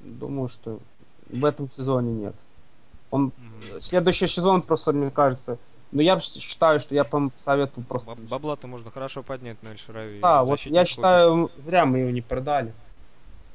[0.00, 0.78] Думаю, что
[1.30, 2.34] в этом сезоне нет.
[3.10, 3.80] Он Мгм.
[3.80, 5.58] следующий сезон просто, мне кажется,
[5.92, 8.10] ну я считаю, что я по советую просто.
[8.10, 10.20] Баб- Бабла-то можно хорошо поднять на Эльшарави.
[10.20, 12.72] Да, вот я считаю, зря мы его не продали.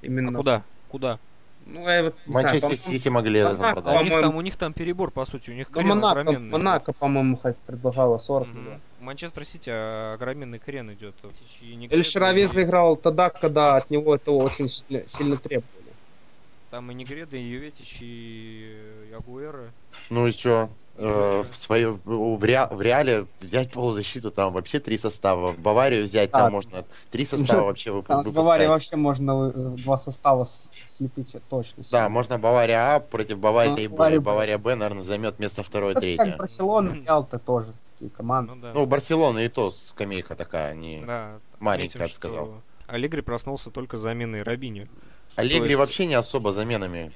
[0.01, 0.31] Именно.
[0.31, 0.63] А куда?
[0.89, 1.19] Куда?
[1.65, 4.01] Ну, я вот Манчестер по-моему, Сити могли это продать.
[4.01, 6.49] У них, там, у них там перебор, по сути, у них Ну, крен Монако, огроменный.
[6.51, 8.59] Монако, по-моему, хоть предлагала 40 Мгм.
[8.59, 8.81] миллионов.
[8.99, 11.15] Манчестер Сити а, огроменный крен идет.
[11.61, 15.69] Эль Грета, Шарави и- заиграл тогда, когда от него этого очень сильно, сильно требовали.
[16.69, 18.75] Там и Негреда, и Юветич, и
[19.17, 19.71] Агуэра.
[20.09, 20.69] Ну и что?
[20.95, 25.51] В, свое, в, Ре- в Реале взять полузащиту там вообще три состава.
[25.53, 28.69] В Баварию взять там можно три состава вообще выпу- Там с Баварией выпускать.
[28.69, 30.47] вообще можно э, два состава
[30.87, 31.83] слепить точно.
[31.91, 34.19] Да, можно Бавария А против Баварии Ну, Б.
[34.19, 34.75] Бавария Б.
[34.75, 36.25] Наверное, займет место второе, Это третье.
[36.25, 38.53] как Барселона, Ялта тоже такие команды.
[38.53, 38.71] Ну да.
[38.73, 41.39] Ну, Барселона и то скамейка такая, не да.
[41.59, 42.45] маленькая, я бы сказал.
[42.45, 44.87] что Аллегри проснулся только с заменой Рабини.
[45.35, 47.11] Аллегри есть- вообще не особо заменами.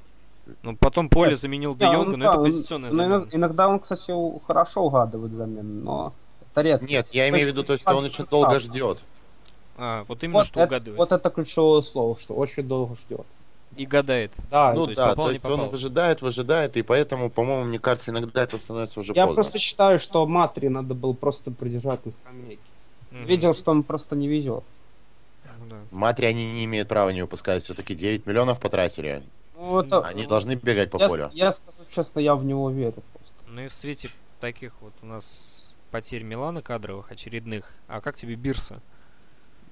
[0.64, 3.14] Ну, потом Поле Нет, заменил Де он, Йонга, но да, это он- позиционная ну, замена.
[3.16, 4.14] иног- иногда он, кстати,
[4.46, 6.14] хорошо угадывает замены, но
[6.52, 6.86] это редко.
[6.86, 9.00] Нет, я имею в виду то, что он очень долго ждет.
[9.78, 10.98] А, вот именно Вот что это, угадывает.
[10.98, 13.26] вот это ключевое слово, что очень долго ждет.
[13.76, 14.32] И гадает.
[14.50, 17.78] Да, Ну то есть да, попал, то есть он выжидает, выжидает, и поэтому, по-моему, мне
[17.78, 19.36] кажется, иногда это становится уже я поздно.
[19.44, 22.60] просто считаю, что Матри надо было просто придержать на скамейке.
[23.12, 23.26] Мгм.
[23.26, 24.64] Видел, что он просто не везет.
[25.60, 25.76] Ну да.
[25.92, 29.22] Матри они не имеют права не выпускать, все-таки 9 миллионов потратили.
[29.58, 31.30] Ну, это- Они должны бегать по я, полю.
[31.34, 33.34] я скажу честно, я в него верю просто.
[33.48, 37.72] Ну и в свете таких вот у нас потерь Милана кадровых очередных.
[37.88, 38.82] А как тебе Бирса?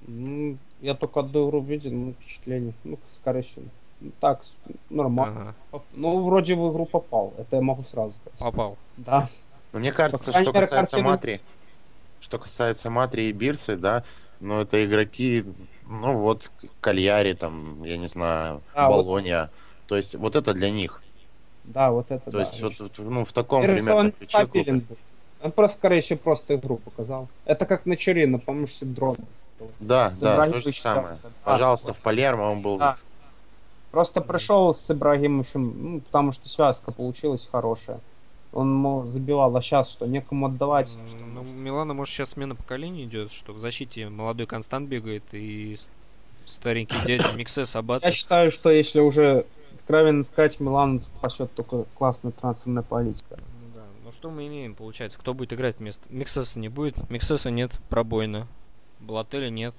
[0.08, 2.72] Ну, я только одну игру видел, ну, впечатление.
[2.84, 3.64] Ну, скорее всего.
[4.00, 4.42] Ну, так,
[4.90, 5.54] нормально.
[5.72, 7.32] Ага, Ну, вроде в игру попал.
[7.38, 8.38] Это я могу сразу сказать.
[8.38, 8.76] попал.
[8.96, 9.28] Да.
[9.72, 11.40] Но мне кажется, По что касается картину- Матри,
[12.20, 14.04] что касается Матри и Бирсы, да,
[14.40, 15.44] ну это игроки,
[15.86, 19.50] ну вот, Кальяри, там, я не знаю, А, вот- Болонья.
[19.86, 21.02] То есть вот это для них.
[21.64, 22.40] Да, вот это То да.
[22.40, 24.96] есть вот, вот, ну, в таком примерно он ключе стабилен был.
[25.42, 27.28] Он просто, скорее всего, просто игру показал.
[27.44, 29.16] Это как на Чурина, помнишь, Синдром.
[29.80, 31.18] Да, С да, то же самое.
[31.22, 31.30] да.
[31.44, 32.78] Пожалуйста, в Палермо он был.
[32.78, 32.96] Да.
[33.90, 38.00] Просто пришел с Ибрагимовичем, ну, потому что связка получилась хорошая.
[38.52, 40.88] Он мол, забивал, а сейчас что, некому отдавать.
[40.88, 41.54] Что Ну, может.
[41.54, 45.76] Милана, может, сейчас смена поколений идет, что в защите молодой Констант бегает и
[46.46, 48.02] старенький дядя Миксес Абат.
[48.02, 49.46] Я считаю, что если уже
[49.86, 53.38] откровенно сказать, Милан спасет только классная трансферная политика.
[53.38, 53.82] Ну да.
[54.04, 55.16] Ну что мы имеем, получается?
[55.16, 56.02] Кто будет играть вместо...
[56.12, 58.48] Миксеса не будет, Миксеса нет, пробойно.
[58.98, 59.74] Балателя нет.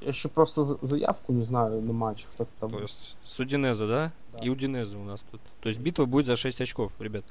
[0.00, 2.24] Я еще просто за- заявку не знаю на матч.
[2.34, 2.72] Кто там.
[2.72, 4.12] То есть с Удинеза, да?
[4.32, 4.40] Да.
[4.40, 5.40] И Удинеза у нас тут.
[5.60, 7.24] То есть битва будет за 6 очков, ребят.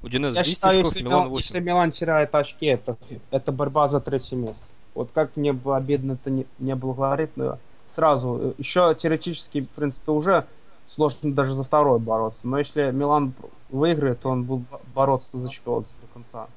[0.00, 1.44] Удинеза Я 10 считаю, очков, если, Милан Милан, 8.
[1.44, 2.96] если Милан теряет очки, это,
[3.30, 4.64] это борьба за третье место.
[4.94, 7.58] Вот как мне бы обидно это не, не было говорить, но
[7.94, 10.46] сразу, еще теоретически, в принципе, уже
[10.86, 12.46] сложно даже за второе бороться.
[12.46, 13.34] Но если Милан
[13.70, 16.48] выиграет, то он будет бо- бороться за чемпионство до конца.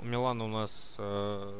[0.00, 1.52] У Милана у нас э,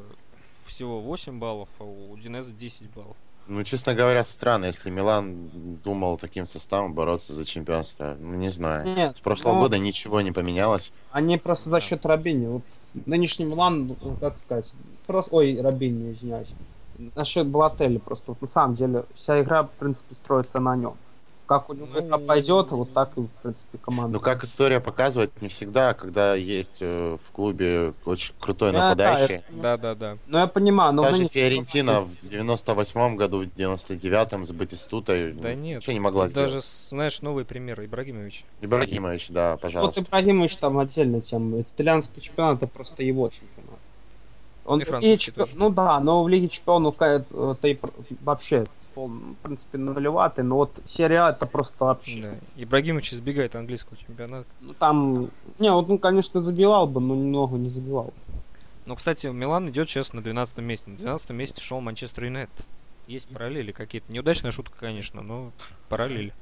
[0.65, 3.17] всего 8 баллов, а у Удинеза 10 баллов.
[3.47, 5.49] Ну, честно говоря, странно, если Милан
[5.83, 8.15] думал таким составом бороться за чемпионство.
[8.19, 8.93] Ну, не знаю.
[8.95, 10.91] Нет, С прошлого но года ничего не поменялось.
[11.11, 12.45] Они просто за счет Рабини.
[12.45, 12.61] Вот
[13.07, 14.71] нынешний Милан, ну, как сказать,
[15.07, 15.35] просто...
[15.35, 16.53] Ой, Рабини, извиняюсь.
[17.15, 18.33] Насчет Балотелли просто.
[18.33, 20.95] Вот на самом деле вся игра, в принципе, строится на нем.
[21.49, 24.13] Как у него Ну, игра пойдет, вот так и, в принципе, команда.
[24.13, 28.83] Ну, как история показывает, не всегда, когда есть э, в клубе очень крутой Да, да,
[28.89, 29.35] нападающий.
[29.37, 30.17] это- Да-да-да.
[30.27, 31.01] Ну, я понимаю, но...
[31.01, 35.81] Даже Фиорентина в 98-м году, в 99-м с Батистутой Да нет.
[35.81, 36.51] ничего не могла сделать.
[36.51, 38.45] Даже, знаешь, новый пример, Ибрагимович.
[38.61, 40.01] Ибрагимович, да, Вот пожалуйста.
[40.01, 41.61] Ибрагимович там отдельная тема.
[41.61, 43.79] Итальянский чемпионат это просто его чемпионат.
[44.65, 45.57] Он И Лиге чемпион- тоже.
[45.59, 47.75] Ну да, но в Лиге чемпионов ка- это и
[48.21, 52.21] вообще пол- в принципе нулеватый, но вот серия А это просто вообще.
[52.21, 52.35] Да.
[52.63, 54.47] Ибрагимович избегает английского чемпионата.
[54.61, 58.13] Ну там, не, вот, ну конечно забивал бы, но немного не забивал.
[58.85, 60.89] Ну, кстати, Милан идет сейчас на 12 месте.
[60.89, 62.65] На 12 месте шел Манчестер Юнайтед.
[63.07, 64.11] Есть параллели какие-то.
[64.11, 65.51] Неудачная шутка, конечно, но
[65.89, 66.33] параллели.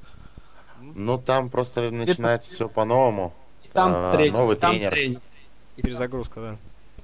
[0.81, 3.33] Ну, там просто начинается все по-новому.
[3.63, 4.33] И там А, тренер.
[4.33, 5.19] новый там тренер.
[5.75, 6.57] И перезагрузка, да.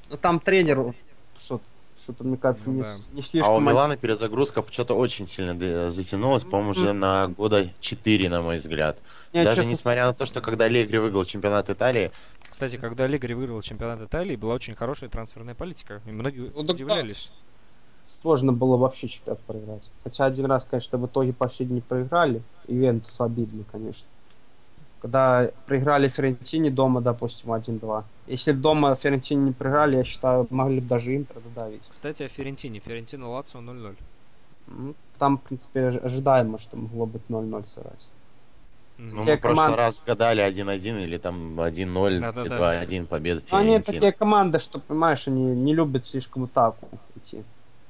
[0.09, 0.93] Ну там тренер
[1.37, 1.63] что-то,
[2.03, 2.95] что-то мне кажется, Ну не, да.
[3.13, 3.51] не слишком.
[3.51, 8.57] А у Милана перезагрузка что-то очень сильно затянулась, по-моему, уже на года 4, на мой
[8.57, 8.99] взгляд.
[9.33, 12.11] Не, Даже честно несмотря на то, что когда Аллегри выиграл чемпионат Италии,
[12.49, 16.01] Кстати, когда Аллегри выиграл чемпионат Италии, была очень хорошая трансферная политика.
[16.05, 17.31] И многие Ну, так удивлялись.
[18.21, 19.89] сложно было вообще чемпионат проиграть.
[20.03, 22.41] Хотя один раз, конечно, в итоге последний проиграли.
[22.67, 24.05] Ивентус обидно, конечно.
[25.03, 28.03] Когда проиграли Ферентини дома, допустим, 1-2.
[28.27, 31.81] Если дома Ферентини не проиграли, я считаю, могли бы даже Интер додавить.
[31.89, 32.79] Кстати, о Ферентине.
[32.79, 33.95] Ферентина Лацио 0-0.
[34.67, 38.07] Ну, Там, в принципе, ож- ожидаемо, что могло быть 0-0 сыграть.
[38.97, 42.55] Ну, Те мы в прошлый команды- раз гадали 1-1 или там 1-0, Да-да-да.
[42.81, 43.95] и 2-1 победа Но они Фиорентины.
[43.95, 46.87] такие команды, что, понимаешь, они не любят слишком атаку
[47.17, 47.43] идти.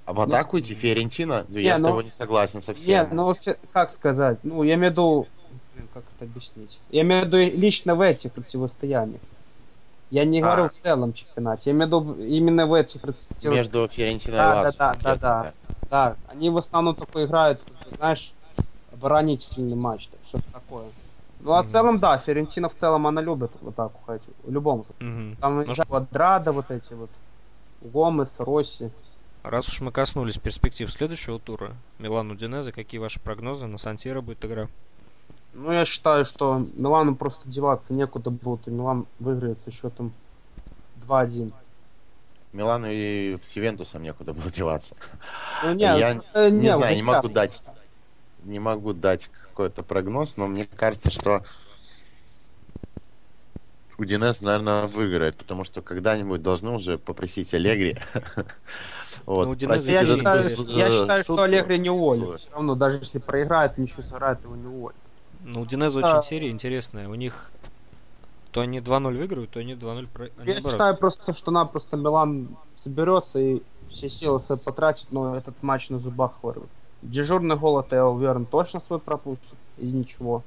[0.06, 1.46] А в атаку идти Фиорентина?
[1.50, 2.88] Я с ну- тобой не согласен совсем.
[3.04, 3.36] Нет, ну,
[3.72, 5.28] как сказать, ну, я имею в виду,
[5.76, 6.80] блин, как это объяснить?
[6.90, 9.22] Я имею в виду лично в этих противостояниях.
[10.10, 10.44] Я не А.
[10.44, 13.54] говорю в целом чемпионате, я имею в виду в- именно в этих противостояниях.
[13.66, 14.78] Между Фиорентиной Да, и да, Лацио.
[14.78, 15.54] да, конкретно, да,
[15.90, 17.62] Да, они в основном только играют,
[17.98, 18.32] знаешь,
[18.94, 20.86] оборонительный матч, так, что-то такое.
[21.42, 21.72] Ну, а в Мгм.
[21.72, 25.08] целом, да, Ферентина в целом, она любит в атаку ходить, в любом случае.
[25.10, 25.36] Мгм.
[25.38, 27.10] Там Ну, Квадрада, вот эти вот,
[27.82, 28.90] Гомес, Росси.
[29.44, 33.66] Раз уж мы коснулись перспектив следующего тура, Милан Удинезе, какие ваши прогнозы?
[33.68, 34.70] На Сантьеро будет игра.
[35.54, 40.12] Ну, я считаю, что Милану просто деваться некуда будет, и Милан выиграет со счетом
[41.08, 41.54] 2-1.
[42.54, 44.96] Милану и с Ювентусом некуда было деваться.
[45.64, 47.64] Ну, Я просто Не вот знаю, не сейчас- могу дать.
[48.44, 51.42] Не могу дать какой-то прогноз, но мне кажется, что
[53.98, 57.98] Удинес, наверное, выиграет, потому что когда-нибудь должны уже попросить Аллегри.
[59.28, 59.48] Вот.
[59.48, 61.44] Ну, Простите Я считаю, я считаю, что.
[61.44, 62.40] Аллегри не уволит.
[62.42, 64.98] Все равно, даже если проиграет, ничего сыграет, его не уволит.
[65.44, 66.20] Ну, у Удинезе Да.
[66.20, 67.08] очень серия интересная.
[67.10, 67.52] У них
[68.52, 70.26] то они 2-0 выиграют, то они 2-0 про...
[70.26, 70.72] они Я наоборот.
[70.72, 75.98] считаю просто, что напросто Милан соберется и все силы свои потратит, но этот матч на
[76.00, 76.70] зубах вырвет.
[77.02, 79.56] Дежурный гол это, я уверен, точно свой пропустит.
[79.80, 80.44] И ничего.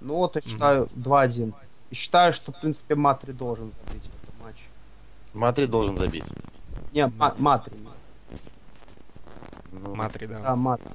[0.00, 1.52] Ну вот, я считаю 2-1.
[1.90, 4.62] И считаю, что, в принципе, Матри должен забить в этом матче.
[5.34, 6.24] Матри должен забить.
[6.92, 7.76] Не, ма- Матри.
[9.72, 10.40] Ну, Матри, да.
[10.40, 10.88] Да, Матри.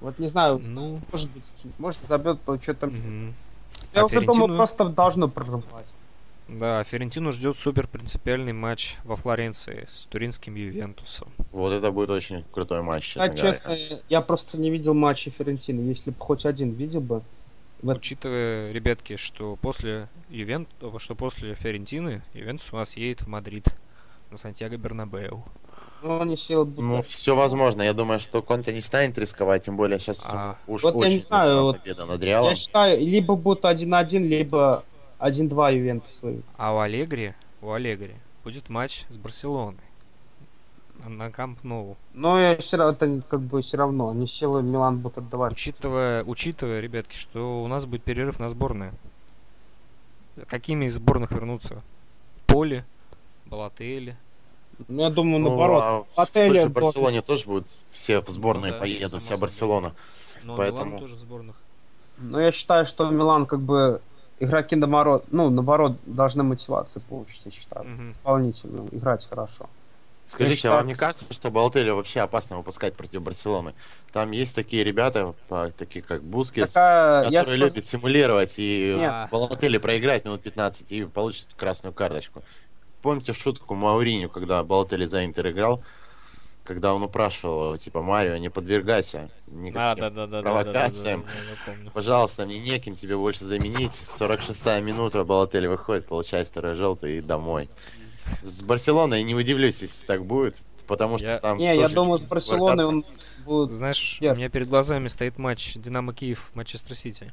[0.00, 1.42] Вот не знаю, Ну, может быть,
[1.78, 2.90] может забьет, то что там.
[2.90, 3.34] мгм.
[3.94, 4.56] Я А уже думаю, Фиорентину?
[4.56, 5.86] просто должно прорывать.
[6.48, 11.28] да, Фиорентину ждет супер принципиальный матч во Флоренции с туринским Ювентусом.
[11.52, 13.52] Вот это будет очень крутой матч, честно А, говоря.
[13.52, 15.88] честно, я просто не видел матча Фиорентины.
[15.88, 17.22] Если бы хоть один видел бы,
[17.82, 23.28] в этом- Учитывая, ребятки, что после Ювент, что после Фиорентины Ювентус у нас едет в
[23.28, 23.66] Мадрид
[24.30, 25.44] на Сантьяго Бернабеу.
[26.02, 26.90] Ну, они силы будут.
[26.90, 27.82] Ну, все возможно.
[27.82, 31.14] Я думаю, что Конте не станет рисковать, тем более сейчас А, уж вот я очень
[31.14, 32.50] не знаю, вот победа над Реалом.
[32.50, 34.84] Я считаю, либо будет 1-1, либо
[35.18, 36.20] 1-2 Ювентус.
[36.56, 39.76] А у Алегри, у Алегри будет матч с Барселоной
[41.06, 41.96] на Камп Ноу.
[42.14, 45.52] Но я все равно, это как бы все равно, они силы Милан будут отдавать.
[45.52, 48.92] Учитывая, учитывая, ребятки, что у нас будет перерыв на сборные.
[50.48, 51.82] Какими из сборных вернутся?
[52.46, 52.84] Поле,
[53.46, 54.16] Балатели.
[54.88, 55.82] Ну, я думаю, Ну, наоборот.
[56.16, 59.36] а в же должен- Барселоне тоже будут все в сборные Ну да, поедут, вся.
[59.36, 59.92] Барселона.
[60.44, 61.56] Но Поэтому- Милан тоже в сборных.
[62.18, 64.00] Но я считаю, что Милан как бы
[64.38, 67.86] игроки наоборот, ну, наоборот, должны мотивацию получить, я считаю.
[67.86, 68.12] Мгм.
[68.14, 69.68] Дополнительно играть хорошо.
[70.26, 73.74] Скажите, считаю- а вам не кажется, что Балотелли вообще опасно выпускать против Барселоны?
[74.12, 75.34] Там есть такие ребята,
[75.76, 79.28] такие как Бускетс, Такая, я которые скажу- любят симулировать, и Нет.
[79.32, 82.44] Балотелли проиграет минут 15 и получит красную карточку.
[83.02, 85.82] Помните шутку Мауриню, когда Балотелли за Интер играл?
[86.64, 90.42] Когда он упрашивал типа, Марио, не подвергайся никаким А, да, да, да, да, да, да,
[90.42, 91.24] да, провокациям.
[91.94, 93.92] Пожалуйста, мне некем тебя больше заменить.
[93.92, 97.68] 46-я минута, Балотелли выходит, получает второй желтый и домой.
[98.42, 102.24] С Барселоной не удивлюсь, если так будет, потому что Я- там Не, я думаю, с
[102.24, 103.04] Барселоной он
[103.44, 103.70] будет...
[103.70, 107.32] Знаешь, у меня перед глазами стоит матч Динамо Киев, Манчестер Сити.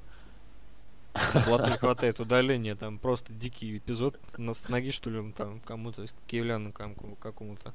[1.47, 7.15] Латвии хватает удаления, там просто дикий эпизод на ноги, что ли, там кому-то, киевлянам кому-
[7.19, 7.73] какому-то.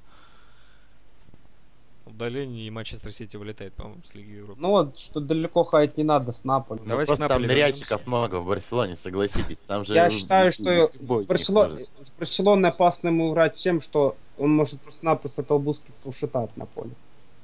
[2.04, 4.60] Удаление и Манчестер Сити вылетает, по-моему, с Лиги Европы.
[4.60, 6.80] Ну вот, что далеко ходить не надо с Наполи.
[6.82, 9.62] Ну, Давайте просто к там ныряльщиков много в Барселоне, согласитесь.
[9.64, 14.80] Там же Я считаю, что Барсело- с Барселоной опасно ему играть тем, что он может
[14.80, 16.90] просто-напросто Бускетса ушатать на поле.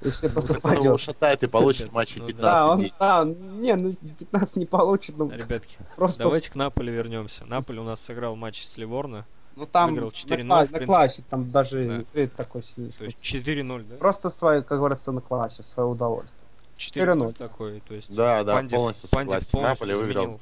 [0.00, 0.84] Если это Ну, он попадет.
[0.84, 2.34] его ушатает и получит в матче Ну да.
[2.34, 2.92] Да, он, 15-10.
[3.00, 3.24] да,
[3.60, 7.44] не, ну 15 не получит, ну Ребятки, просто давайте к Наполе вернемся.
[7.46, 10.86] Наполе у нас сыграл матч с Ливорно, ну, там выиграл на, 4:0, кла- в на
[10.86, 12.26] классе, там даже Да.
[12.28, 12.92] такой сильный.
[12.92, 13.96] то есть 4-0, да?
[13.96, 16.38] Просто свое, как говорится, на классе, свое удовольствие.
[16.76, 19.50] 4-0 такой, то есть Да, да, Пандев- полностью Пандев согласен.
[19.50, 20.40] полностью Наполе выиграл.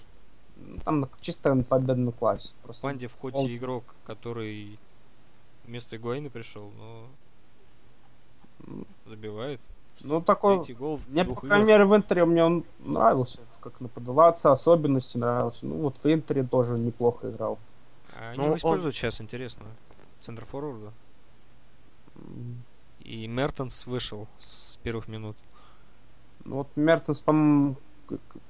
[0.59, 2.51] Ну, Там на- чисто на победу на классе.
[2.63, 4.79] Просто Пандев хоть Он- и игрок, который
[5.65, 7.07] вместо Игуаина пришел, но
[9.07, 9.61] забивает.
[10.05, 14.53] Ну, такой- гол в Мне, по крайней мере, в Интере мне он нравился, как нападался,
[14.53, 15.65] особенности нравился.
[15.65, 17.59] Ну, вот в Интере тоже неплохо играл.
[18.19, 19.65] А они Ну, его он- используют сейчас, интересно.
[20.21, 20.93] Центр форварда.
[23.01, 25.37] И Мертенс вышел с первых минут.
[26.45, 27.77] Ну, вот Мертенс, по-моему,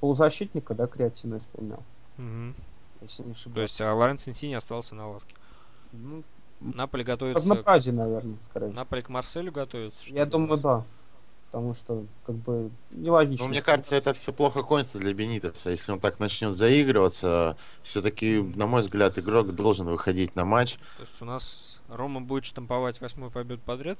[0.01, 1.83] полузащитника, да, креативно исполнял,
[2.17, 2.55] Мгм.
[3.03, 3.57] если не ошибаюсь.
[3.57, 5.35] То есть, а Лоренцо Инсини остался на лавке.
[5.93, 6.23] Ну,
[6.61, 7.41] Наполе готовится...
[7.41, 8.67] разнообразие, наверное, скорее.
[8.67, 8.77] всего.
[8.77, 9.99] Наполе к Марселю готовится?
[10.07, 10.85] Я думаю, да.
[11.51, 13.45] Потому что, как бы, нелогично.
[13.45, 15.71] Ну, мне кажется, это все плохо кончится для Бенитеса.
[15.71, 20.75] Если он так начнет заигрываться, все-таки, на мой взгляд, игрок должен выходить на матч.
[20.97, 23.99] То есть у нас Рома будет штамповать восьмую победу подряд?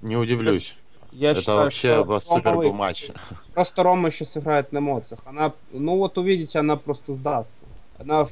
[0.00, 0.76] Не удивлюсь.
[1.12, 3.10] Я это считаю, вообще что супер Рома был матч.
[3.54, 5.20] Просто Рома еще сыграет на эмоциях.
[5.24, 7.52] Она, ну вот увидите, она просто сдастся.
[7.98, 8.30] Она в, в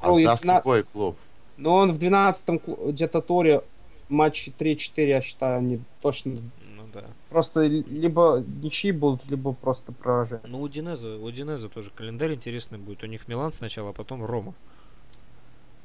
[0.00, 1.18] А сдаст 12 какой клуб?
[1.56, 3.62] Но он в 12-м клу- где-то туре
[4.08, 6.32] матчи 3-4, я считаю, они точно
[6.76, 7.04] Ну да.
[7.30, 10.42] просто ли- либо ничьи будут, либо просто поражения.
[10.46, 13.02] Ну, у Динеза, у Динеза тоже календарь интересный будет.
[13.02, 14.54] У них Милан сначала, а потом Рома.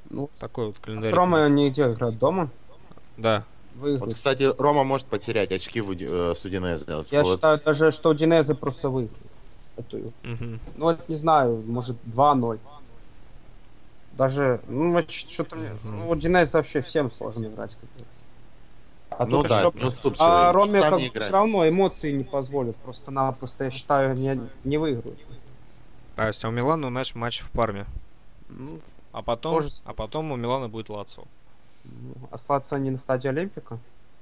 [0.09, 1.13] Ну, Такой вот с календарь.
[1.13, 2.17] Ромой они где играют?
[2.19, 2.49] Дома?
[3.17, 3.43] Да.
[3.75, 4.01] Выиграют.
[4.01, 6.97] Вот, кстати, Рома может потерять очки в э, с Удинезе.
[6.97, 7.35] Вот, Я вот.
[7.35, 9.17] считаю даже, что Динезе просто выиграет.
[9.77, 10.11] эту.
[10.23, 10.59] Мгм.
[10.75, 12.59] Ну вот не знаю, может 2-0.
[14.13, 15.69] Даже, ну что-то мне...
[15.83, 18.21] Ну вот Динезе вообще всем сложно играть, как говорится.
[19.09, 20.27] А ну тут да, еще- неуступчивый.
[20.29, 22.75] А Роме как не все равно эмоции не позволят.
[22.77, 25.19] Просто-напросто, я считаю, не, не выиграют.
[26.17, 27.85] А а у Милана наш матч в Парме.
[28.49, 28.79] Ну,
[29.11, 31.23] А потом, Тоже- а потом у Милана будет Лацо.
[31.83, 33.77] ну, остаться они на стадии Олимпика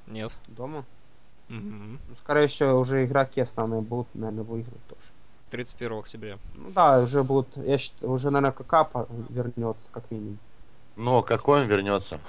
[0.08, 0.32] Нет.
[0.48, 0.86] дома.
[1.50, 2.00] Мгм.
[2.08, 5.02] Ну, скорее всего, уже игроки основные будут, наверное, выиграть тоже.
[5.50, 6.38] 31 октября.
[6.56, 10.38] Ну да, уже будут, я считаю, уже, наверное, КК по- вернется, как минимум.
[10.96, 12.20] Но какой он вернется,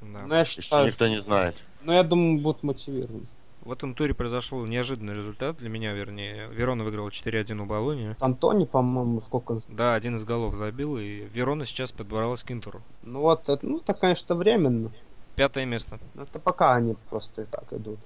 [0.00, 0.20] Да.
[0.26, 1.56] Но я еще считаю, никто не знает.
[1.82, 3.26] но я думаю, будут мотивированы.
[3.62, 6.48] В этом туре произошел неожиданный результат для меня, вернее.
[6.48, 8.14] Верона выиграла 4-1 у Болони.
[8.20, 9.62] Антони, по-моему, сколько...
[9.68, 12.82] Да, один из голов забил, и Верона сейчас подбиралась к Интеру.
[13.02, 14.90] Ну вот, это, ну, это, конечно, временно.
[15.34, 15.98] Пятое место.
[16.12, 17.98] Ну, это пока они просто и так идут.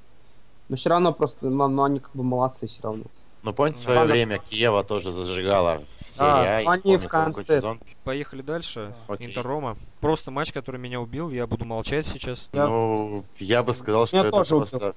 [0.68, 3.04] Но все равно просто, ну, ну они как бы молодцы все равно.
[3.42, 4.12] Ну, помните, в свое Ладно.
[4.12, 7.44] время Киева тоже зажигала в серии Да, А, ну, они в конце.
[7.59, 7.81] сезон.
[8.05, 8.92] Поехали дальше.
[9.07, 9.29] Окей.
[9.29, 9.77] Интер-Рома.
[10.01, 12.48] Просто матч, который меня убил, я буду молчать сейчас.
[12.53, 14.94] Я- Ну, я бы сказал, что Меня это тоже просто,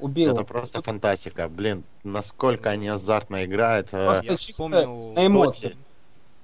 [0.00, 0.32] Убил.
[0.32, 1.48] это просто фантастика.
[1.48, 3.88] Блин, насколько они азартно играют.
[3.92, 5.12] э, Просто Я чисто вспомнил...
[5.12, 5.68] на эмоции.
[5.68, 5.78] Тоти.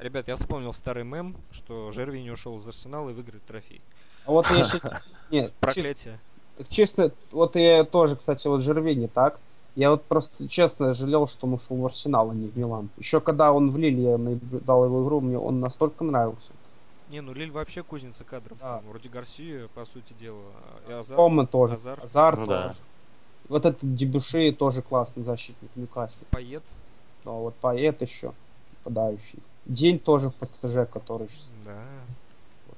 [0.01, 3.81] Ребят, я вспомнил старый мем, что Жерви не ушел из Арсенала и выиграет трофей.
[4.27, 5.09] А вот я сейчас...
[5.31, 6.19] Нет, чисто, Проклятие.
[6.69, 9.39] честно, вот я тоже, кстати, вот Жерви не так.
[9.77, 12.89] Я вот просто честно жалел, что он ушел в Арсенал, а не в Милан.
[12.99, 16.53] Еще когда он в Лиле, я наблюдал его игру, мне он настолько нравился.
[17.11, 18.59] Не, ну Лиль вообще кузница кадров.
[18.61, 18.77] Да.
[18.79, 20.43] Там вроде Гарсия, по сути дела.
[20.89, 21.17] И Азар.
[21.17, 21.75] Кома тоже.
[21.75, 22.01] Азар.
[22.03, 22.59] Азар Ну тоже.
[22.69, 22.75] да.
[23.49, 26.17] Вот этот Дебюши тоже классный защитник Ньюкасла.
[26.31, 26.63] Поет.
[27.25, 28.33] Да, вот поэт еще,
[28.79, 29.41] нападающий.
[29.67, 31.29] День тоже в ПСЖ, который
[31.65, 31.81] Да.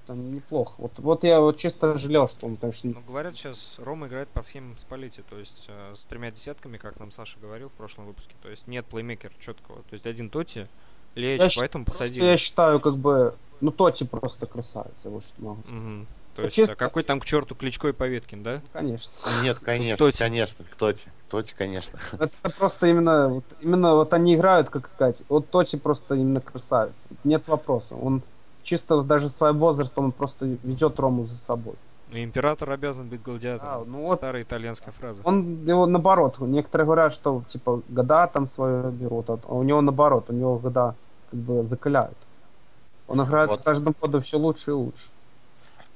[0.07, 0.73] Вот, он неплохо.
[0.79, 4.43] Вот, вот я вот чисто жалел, что он, конечно, Ну, говорят, сейчас Рома играет по
[4.43, 8.35] схеме Спалити, то есть э, с тремя десятками, как нам Саша говорил в прошлом выпуске.
[8.43, 9.79] То есть нет плеймейкера четкого.
[9.83, 10.69] То есть один Тоти,
[11.15, 12.25] Леич, Я поэтому посадили.
[12.25, 15.81] я считаю, как бы, ну Тоти просто красавец, вот что могу сказать.
[15.81, 16.07] Мгм.
[16.35, 18.55] То есть чисто- а какой там к черту Кличко и Поветкин, да?
[18.63, 19.13] Ну, Конечно.
[19.43, 20.17] Нет, конечно, Тоти.
[20.19, 21.09] конечно, Тоти.
[21.29, 21.99] Тоти, конечно.
[22.19, 26.95] Это просто именно, вот, именно вот они играют, как сказать, вот Тоти просто именно красавец.
[27.25, 27.95] Нет вопроса.
[27.97, 28.23] Он
[28.63, 31.75] чисто даже своим возрастом он просто ведет Рому за собой.
[32.11, 33.83] Ну, император обязан быть гладиатором.
[33.83, 35.23] А, ну вот- Старая итальянская фраза.
[35.25, 36.39] Он его наоборот.
[36.41, 40.95] Некоторые говорят, что типа года там свое берут, а у него наоборот, у него года
[41.31, 42.17] как бы закаляют.
[43.09, 43.61] Он играет Вот.
[43.61, 45.09] с каждым годом все лучше и лучше.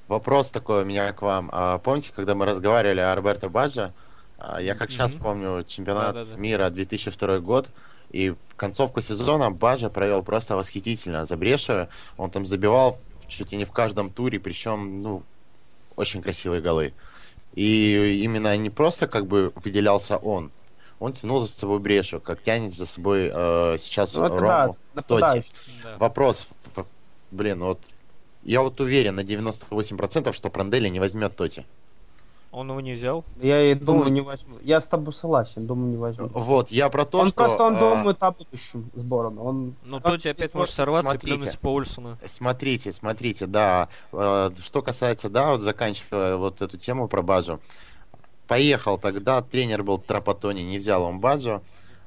[0.08, 1.50] Вопрос такой у меня к вам.
[1.52, 3.90] А, помните, когда мы разговаривали о Роберто Баджо?
[4.38, 5.22] А, я как сейчас Мгм.
[5.22, 6.36] помню чемпионат Да-да-да.
[6.40, 7.68] мира 2002 год.
[8.10, 11.26] И концовку сезона Баджа провел просто восхитительно.
[11.26, 15.22] За Брешева он там забивал чуть ли не в каждом туре, причем, ну,
[15.96, 16.94] очень красивые голы.
[17.54, 20.50] И именно не просто как бы выделялся он,
[20.98, 24.40] он тянул за собой Брешу, как тянет за собой э, сейчас Ну, Рому.
[24.40, 25.50] да, нападающий.
[25.82, 25.96] Да.
[25.98, 26.48] Вопрос,
[27.30, 27.80] блин, вот
[28.42, 31.66] я вот уверен на 98%, что Пранделли не возьмет Тоти.
[32.52, 33.24] Он его не взял.
[33.40, 34.56] Я и думаю, Ну, не возьму.
[34.62, 36.28] Я с тобой согласен, думаю, не возьму.
[36.28, 37.36] Вот, я про то, он что...
[37.36, 39.42] просто он э, думает о будущем сборной.
[39.42, 41.34] Он Но он Тоти опять может сорваться смотрите.
[41.34, 42.16] и плюнуть по Ульсону.
[42.26, 43.88] Смотрите, смотрите, да.
[44.12, 47.58] э, Что касается, да, вот заканчивая вот эту тему про Баджо.
[48.46, 51.62] Поехал тогда, тренер был Трапатони, не взял он Баджо.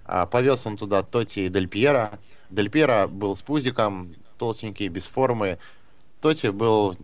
[0.05, 2.17] а, Повез он туда Тоти и Дель Пьера.
[2.49, 5.59] Дель Пьера был с пузиком, толстенький, без формы.
[6.21, 6.95] Тоти был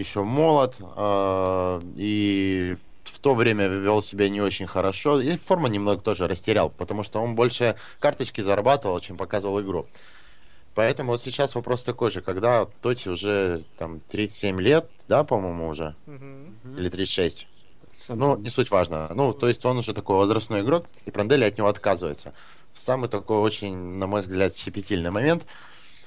[0.00, 5.20] еще молод э, и в то время вел себя не очень хорошо.
[5.20, 9.86] И форму немного тоже растерял, потому что он больше карточки зарабатывал, чем показывал игру.
[10.74, 15.96] Поэтому вот сейчас вопрос такой же, когда Тоти уже там 37 лет, да, по-моему, уже,
[16.06, 17.46] или 36.
[18.08, 19.10] Ну, не суть важно.
[19.14, 22.32] Ну, то есть он уже такой возрастной игрок, и Пранделли от него отказывается.
[22.72, 25.46] Самый такой очень, на мой взгляд, щепетильный момент.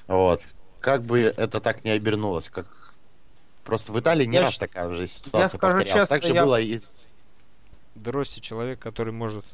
[0.06, 0.42] Вот.
[0.80, 2.83] Как бы это так не обернулось, как...
[3.64, 6.02] Просто в Италии не Я раз такая же ситуация скажу повторялась.
[6.08, 7.06] честно, так же я- было и с...
[7.94, 9.44] Дрости человек, который может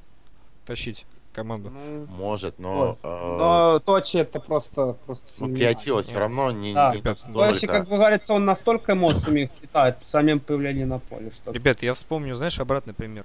[0.66, 1.70] тащить команду.
[1.70, 2.88] Ну, Может, но...
[2.88, 2.98] вот.
[3.02, 4.96] э, Но Точи это просто...
[5.06, 6.92] просто ну, креатива все равно не, Да.
[6.94, 7.66] не Точи, настолько.
[7.68, 11.52] как говорится, он настолько эмоциями питает самим появлением на поле, что...
[11.52, 13.24] Ребят, я вспомню, знаешь, обратный пример.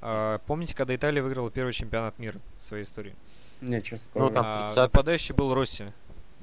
[0.00, 3.14] А, помните, когда Италия выиграла первый чемпионат мира в своей истории?
[3.60, 5.84] Не, честно Ну, там А, 30 нападающий был Росси.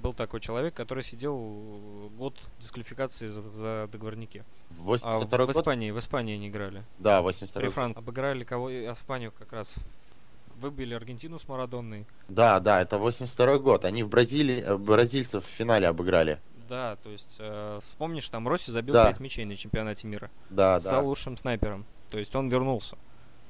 [0.07, 1.35] Был такой человек, который сидел
[2.17, 4.45] год дисквалификации за, за договорники.
[4.69, 5.57] А, 82 в год?
[5.57, 6.85] Испании, в Испании они играли.
[6.97, 7.73] Да, При 82 год.
[7.73, 8.71] Франк обыграли кого?
[8.71, 9.75] Испанию как раз.
[10.61, 12.05] Выбили Аргентину с Марадонной.
[12.29, 13.83] Да, да, это 82 год.
[13.83, 16.39] Они в Бразилии, э, бразильцев в финале обыграли.
[16.69, 19.07] Да, то есть, э, вспомнишь, там Росси забил Да.
[19.07, 20.31] 5 мячей на чемпионате мира.
[20.49, 21.01] Да, Стал да.
[21.01, 21.85] лучшим снайпером.
[22.09, 22.97] То есть он вернулся.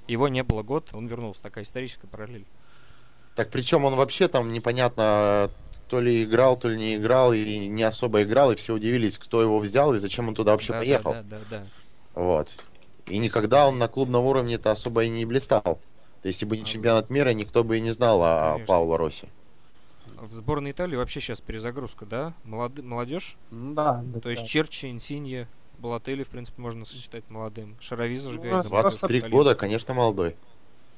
[0.08, 1.40] Его не было год, он вернулся.
[1.40, 2.48] Такая историческая параллель.
[3.36, 5.52] Так причем он вообще там непонятно
[5.88, 9.42] то ли играл, то ли не играл, и не особо играл, и все удивились, кто
[9.42, 11.14] его взял и зачем он туда вообще да, поехал.
[11.14, 11.64] Да, да, да, да.
[12.22, 12.50] Вот.
[13.08, 15.80] И никогда он на клубном уровне-то особо и не блистал.
[16.22, 18.66] То есть, если бы не чемпионат мира, никто бы и не знал о Конечно.
[18.68, 19.28] Пауло Росси.
[20.20, 22.34] В сборной Италии вообще сейчас перезагрузка, да?
[22.44, 22.82] Молоды...
[22.82, 23.38] Молодежь?
[23.52, 24.48] Ну да, да, То есть да.
[24.48, 25.48] Черчи, Инсинье,
[25.78, 27.78] Балатели, в принципе, можно сочетать молодым.
[27.80, 28.64] Шарави зажигает.
[28.64, 29.32] Ну, просто 23 Калин.
[29.32, 30.36] года, конечно, молодой.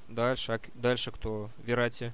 [0.08, 1.50] Дальше, а дальше кто?
[1.64, 2.14] Верати.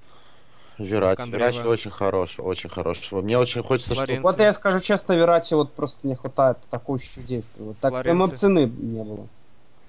[0.79, 1.29] Верати.
[1.29, 3.11] Верати очень хорош, очень хорош.
[3.11, 4.19] Мне очень хочется, чтобы...
[4.21, 7.63] Вот я скажу честно, Верати вот просто не хватает атакующих действий.
[7.63, 8.25] Вот так Флоренция.
[8.25, 9.27] ему цены не было.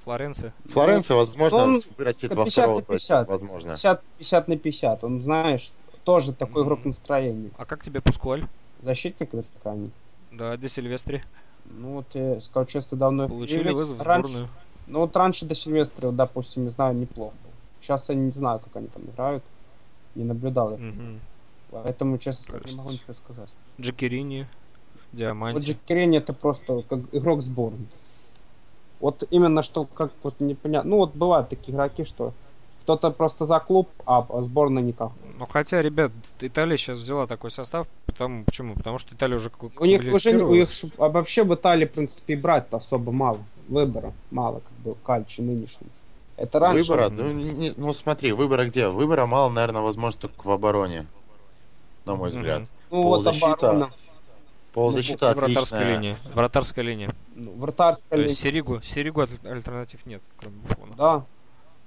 [0.05, 0.53] Флоренция.
[0.66, 3.28] Флоренция, Ну, возможно, он вырастет 50 во второго, на 50.
[3.28, 3.70] возможно.
[3.72, 5.05] 50, 50 на 50.
[5.05, 5.72] Он, знаешь,
[6.05, 7.51] тоже такой игрок настроения.
[7.59, 8.47] А как тебе Пускуаль?
[8.82, 9.91] Защитник на ткани.
[10.30, 11.22] Да, Де Сильвестри.
[11.64, 14.51] Ну вот я сказал честно, давно Получили вызов в раньше, сборную.
[14.87, 17.51] Ну вот раньше до Сильвестра, допустим, не знаю, неплохо был.
[17.80, 19.43] Сейчас я не знаю, как они там играют.
[20.16, 20.80] Не наблюдал их.
[20.80, 21.20] Мгм.
[21.70, 23.50] Поэтому, честно сказать, не могу ничего сказать.
[23.80, 24.46] Джекерини,
[25.12, 25.66] Вот Диаманти.
[25.66, 27.86] Джекерини это просто как игрок сборной.
[29.00, 30.90] Вот именно что как вот непонятно.
[30.90, 32.32] Ну вот бывают такие игроки, что
[32.82, 35.10] кто-то просто за клуб, а сборная никак.
[35.38, 38.74] Ну хотя, ребят, Италия сейчас взяла такой состав, потому почему?
[38.74, 42.34] Потому что Италия уже У них уже у них а вообще в Италии, в принципе,
[42.34, 43.38] и брать-то особо мало.
[43.68, 45.88] Выбора мало, как бы, кальчи нынешний.
[46.37, 46.82] Это раньше...
[46.93, 48.89] Выбора, ну, не- ну смотри, выбора где?
[48.89, 51.07] Выбора мало, наверное, возможно, только в обороне.
[52.05, 52.68] На мой взгляд.
[52.91, 53.91] Ну вот полузащита оборона,
[54.72, 55.95] Полузащита Вратарская отличная.
[55.97, 56.16] линия.
[56.34, 57.11] Вратарская линия.
[57.34, 58.53] ну, вратарская То есть линия.
[58.53, 60.95] Серигу, Серигу аль- альтернатив нет, кроме Буфона.
[60.97, 61.24] Да.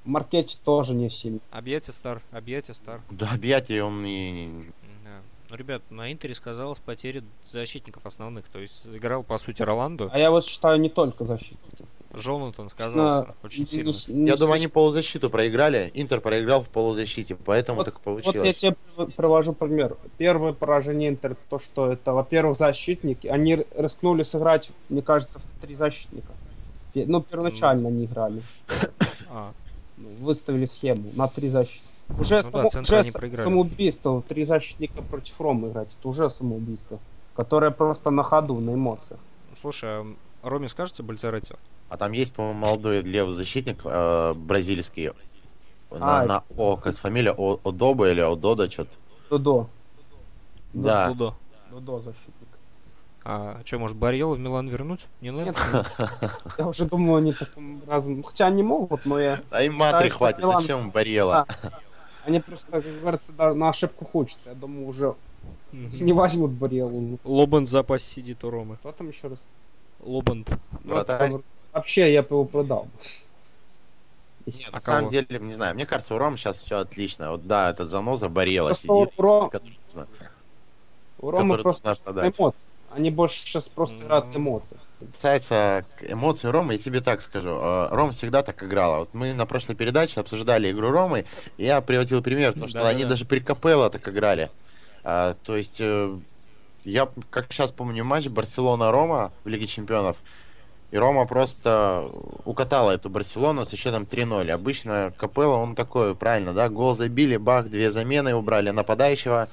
[0.06, 1.40] Маркетти тоже не сильно.
[1.52, 3.02] Объятие стар, объятие стар.
[3.12, 4.70] Да, объятие он и...
[5.04, 5.20] Да.
[5.52, 8.46] Ну, ребят, на Интере сказалась потеря защитников основных.
[8.48, 10.10] То есть играл, по сути, Роландо.
[10.12, 11.86] А я вот считаю не только защитники.
[12.20, 14.20] Джонатан сказался очень Не- не- сильно.
[14.22, 15.92] не Я думаю, они полузащиту проиграли.
[15.94, 18.58] Интер проиграл в полузащите, поэтому Вот- так Вот я получилось.
[18.58, 19.98] тебе прив- привожу пример.
[20.18, 23.28] Первое поражение Интер, то что это, во-первых, защитники.
[23.28, 26.32] Они рискнули сыграть, мне кажется, в три защитника.
[26.96, 28.42] Ну, первоначально они играли.
[29.32, 29.52] А,
[30.22, 31.86] Выставили схему на три защитника.
[32.20, 36.98] Уже, Ну да, само- центры уже самоубийство, три защитника против Ромы играть, это уже самоубийство.
[37.36, 39.20] Которое просто на ходу, на эмоциях.
[39.62, 40.06] слушай, а
[40.42, 41.54] Роме скажете Бальцаретти?
[41.90, 45.12] А там есть, по-моему, молодой левый защитник э, бразильский.
[45.92, 47.34] На, А, на О, как фамилия?
[47.36, 48.92] О, Одоба или Одода, что-то.
[49.30, 49.68] Дудо.
[50.74, 51.08] Да.
[51.08, 51.34] Дудо.
[51.72, 52.34] Дудо защитник.
[53.26, 55.08] А что, может, Барьела в Милан вернуть?
[55.22, 55.46] Не надо?
[55.46, 55.56] Нет,
[56.58, 58.24] я уже думаю, они таким разом...
[58.24, 59.42] Хотя они могут, но я...
[59.50, 61.46] А им матри хватит, Милан- зачем Барьела?
[62.26, 64.50] Они просто, как говорится, да, на ошибку хочется.
[64.50, 65.16] Я думаю, уже
[65.72, 67.20] не возьмут Барелу.
[67.24, 68.78] Лобанд в запасе сидит у Ромы.
[68.78, 69.40] Кто там еще раз?
[70.02, 70.50] Лобанд.
[70.84, 71.34] Ну, Вратарь.
[71.72, 72.88] Это Вообще, я бы его продал.
[74.46, 75.12] Нет, А на самом кого?
[75.12, 77.32] деле, не знаю, мне кажется, у Рома сейчас все отлично.
[77.32, 79.14] Вот да, этот заноза Просто сидит.
[79.18, 80.08] у, Ро- который нужно-
[81.20, 81.84] у Ромы который просто
[82.40, 82.66] эмоции.
[82.92, 84.06] Они больше сейчас просто Мгм.
[84.06, 84.78] играют эмоции.
[85.12, 87.50] Касается эмоций Ромы, я тебе так скажу.
[87.50, 89.00] э, Ром всегда так играла.
[89.00, 91.26] Вот мы на прошлой передаче обсуждали игру Ромы,
[91.58, 92.90] и я приводил пример, то, что Да-да-да.
[92.90, 94.50] они даже при Капелло так играли.
[95.04, 96.18] А, то есть, э,
[96.84, 100.18] я как сейчас помню матч Барселона-Рома в Лиге Чемпионов,
[100.92, 102.10] и Рома просто
[102.46, 104.50] укатала эту Барселону с счетом 3-0.
[104.50, 109.50] Обычно Капелло, он такой, правильно, да, гол забили, бах, две замены, убрали нападающего.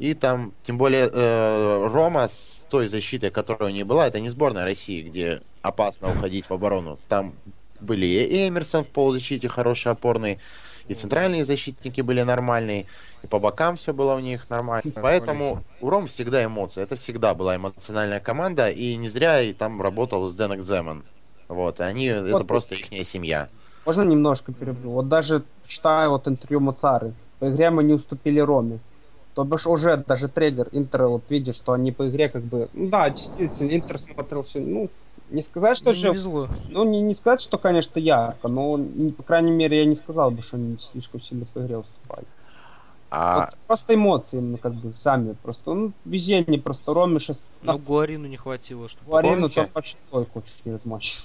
[0.00, 4.28] И там, тем более, э, Рома с той защитой, которая у нее была, это не
[4.28, 6.98] сборная России, где опасно уходить в оборону.
[7.08, 7.34] Там
[7.80, 10.38] были и Эмерсон в полузащите хороший, опорный,
[10.88, 12.86] и центральные защитники были нормальные,
[13.22, 14.90] и по бокам все было у них нормально.
[14.94, 16.82] Поэтому у Ром всегда эмоции.
[16.82, 21.04] Это всегда была эмоциональная команда, и не зря и там работал с Денек Земан.
[21.48, 22.46] Вот, и они, это Вот.
[22.46, 23.48] просто их семья.
[23.86, 24.90] Можно немножко перебью?
[24.90, 28.80] Вот даже читая вот интервью Мацары, по игре мы не уступили Роме.
[29.34, 32.68] То бишь уже даже тренер Интера вот видит, что они по игре как бы...
[32.72, 34.58] Ну да, действительно, Интер смотрел все...
[34.58, 34.90] Ну,
[35.30, 36.14] не сказать, что Ну, же...
[36.68, 40.30] Ну, не, не сказать, что, конечно, ярко, но, м, по крайней мере, я не сказал
[40.30, 42.26] бы, что они слишком сильно по игре уступали.
[43.10, 45.72] А Вот просто эмоции именно как бы сами просто.
[45.72, 46.92] Ну, везение просто.
[46.92, 49.62] Роме сейчас Ну, Гуарину не хватило, арену помните?
[49.62, 51.22] там вообще только чуть не размачил.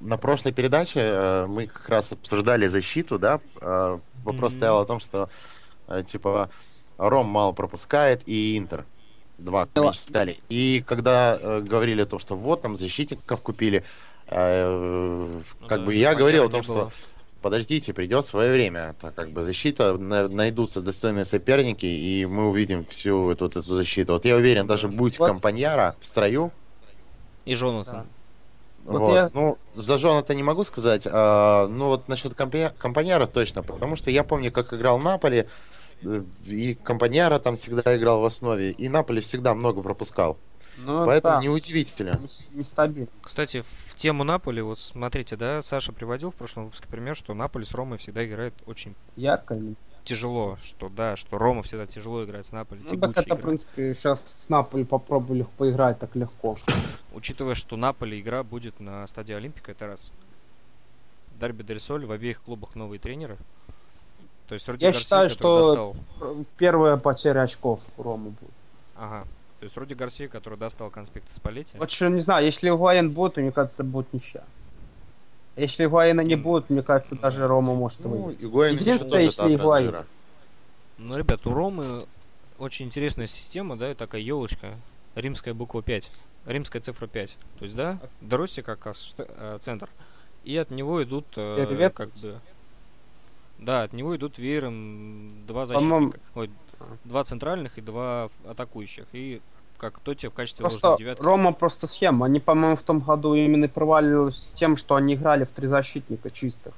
[0.00, 3.40] на прошлой передаче э, мы как раз обсуждали защиту, да?
[3.60, 4.58] Э, вопрос Мгм.
[4.58, 5.28] стоял о том, что
[5.86, 6.48] э, типа
[6.96, 8.86] Ром мало пропускает и Интер.
[9.38, 9.92] Два Да.
[9.92, 10.38] считали.
[10.48, 13.84] И когда э, говорили о том, что вот там защитников купили,
[14.28, 15.26] э,
[15.60, 16.90] Ну как да, бы я понятно говорил о том, что было.
[17.42, 18.94] подождите, придет свое время.
[19.00, 23.74] Так как бы защита, на- найдутся достойные соперники, и мы увидим всю эту, вот эту
[23.74, 24.12] защиту.
[24.14, 25.26] Вот я уверен, даже будь Вот.
[25.28, 26.52] компаньяра в строю,
[27.44, 28.06] И Джонатан.
[28.84, 29.14] Вот вот.
[29.14, 31.06] я- Ну, за Жона-то не могу сказать.
[31.10, 33.62] а, ну, вот насчет компа- компаньяра точно.
[33.62, 35.46] Потому что я помню, как играл Наполи,
[36.46, 40.38] и компаньяра там всегда играл в основе, и Наполи всегда много пропускал.
[40.78, 42.18] Ну, Поэтому да, неудивительно.
[42.18, 43.08] не- нестабильно.
[43.22, 47.64] Кстати, в тему Наполи, вот смотрите, да, Саша приводил в прошлом выпуске пример, что Наполи
[47.64, 49.56] с Ромой всегда играет очень Ярко.
[50.02, 53.42] тяжело, что да, что Рома всегда тяжело играет с Наполи, Ну, так это, в играет.
[53.42, 56.56] принципе, сейчас с Наполи попробовали поиграть так легко.
[57.14, 60.10] Учитывая, что Наполи игра будет на стадии Олимпика, это раз.
[61.40, 63.36] Дерби Дель Соль, в обеих клубах новые тренеры.
[64.48, 66.44] То есть Руди Я Гарсия, считаю, который что- достал...
[66.58, 68.50] Первая потеря очков у Ромы будет.
[68.96, 69.24] Ага.
[69.60, 71.78] То есть Руди Гарсия, который достал конспекты Спалетти.
[71.78, 74.44] Вот что, не знаю, если Гуаен будет, мне кажется, будет ничья.
[75.56, 78.44] Если Игуаина не будет, мне кажется, даже Рома может Ну, выиграть.
[78.44, 79.96] Игуаин еще Единственное, тоже если Игуаин.
[80.98, 81.84] Ну, ребят, у Ромы
[82.58, 84.74] очень интересная система, да, и такая елочка.
[85.14, 86.10] Римская буква 5.
[86.46, 87.36] Римская цифра 5.
[87.58, 89.88] То есть, да, Дороси как раз шт- э, центр.
[90.42, 92.40] И от него идут э, как бы...
[93.64, 96.18] Да, от него идут веером два защитника.
[96.34, 96.50] Ой,
[97.04, 99.06] два центральных и два атакующих.
[99.12, 99.40] И
[99.78, 101.22] как Тоти в качестве Просто девятки.
[101.22, 102.26] Рома просто схема.
[102.26, 106.74] Они, по-моему, в том году именно проваливались тем, что они играли в три защитника чистых.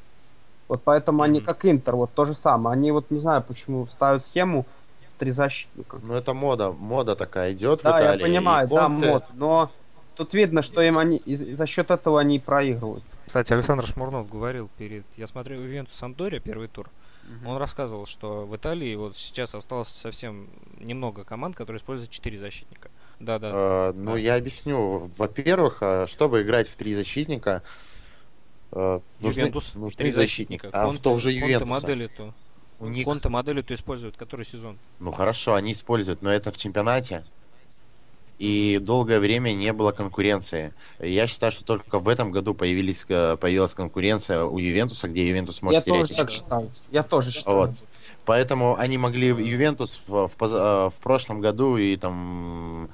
[0.68, 1.46] Вот поэтому они Мгм.
[1.46, 2.72] как Интер, вот то же самое.
[2.74, 4.64] Они вот не знаю, почему ставят схему
[5.14, 5.98] в три защитника.
[6.02, 8.20] Ну, это мода, мода такая идет в Да, Италии.
[8.20, 9.24] я понимаю, и да, мод.
[9.34, 9.70] Но
[10.16, 13.04] тут видно, что им они за счет этого они и проигрывают.
[13.26, 15.04] Кстати, Александр Шмурнов говорил перед...
[15.16, 16.90] Я смотрел Ивентус Самдория первый тур.
[17.44, 20.48] Он рассказывал, что в Италии вот сейчас осталось совсем
[20.78, 22.88] немного команд, которые используют 4 защитника.
[23.18, 23.50] Да, да.
[23.52, 24.18] Э, ну, Да.
[24.18, 25.10] я объясню.
[25.16, 27.62] Во-первых, э, чтобы играть в три защитника,
[28.72, 30.68] э, нужны, Ювентус, нужны три защитника.
[30.72, 32.34] А в Конте- том же Конте Ювентусе модели то.
[32.78, 33.04] у них...
[33.04, 34.78] Конте модели то используют, который сезон.
[35.00, 37.24] Ну, хорошо, они используют, но это в чемпионате.
[38.38, 40.74] И долгое время не было конкуренции.
[40.98, 45.60] Я считаю, что только в этом году появились, э, появилась конкуренция у Ювентуса, где Ювентус
[45.62, 46.38] Я может тоже терять так очки.
[46.38, 46.70] считаю.
[46.90, 47.56] Я тоже считаю.
[47.56, 47.70] Вот.
[48.26, 52.90] Поэтому они могли Ювентус в, в э, в прошлом году и там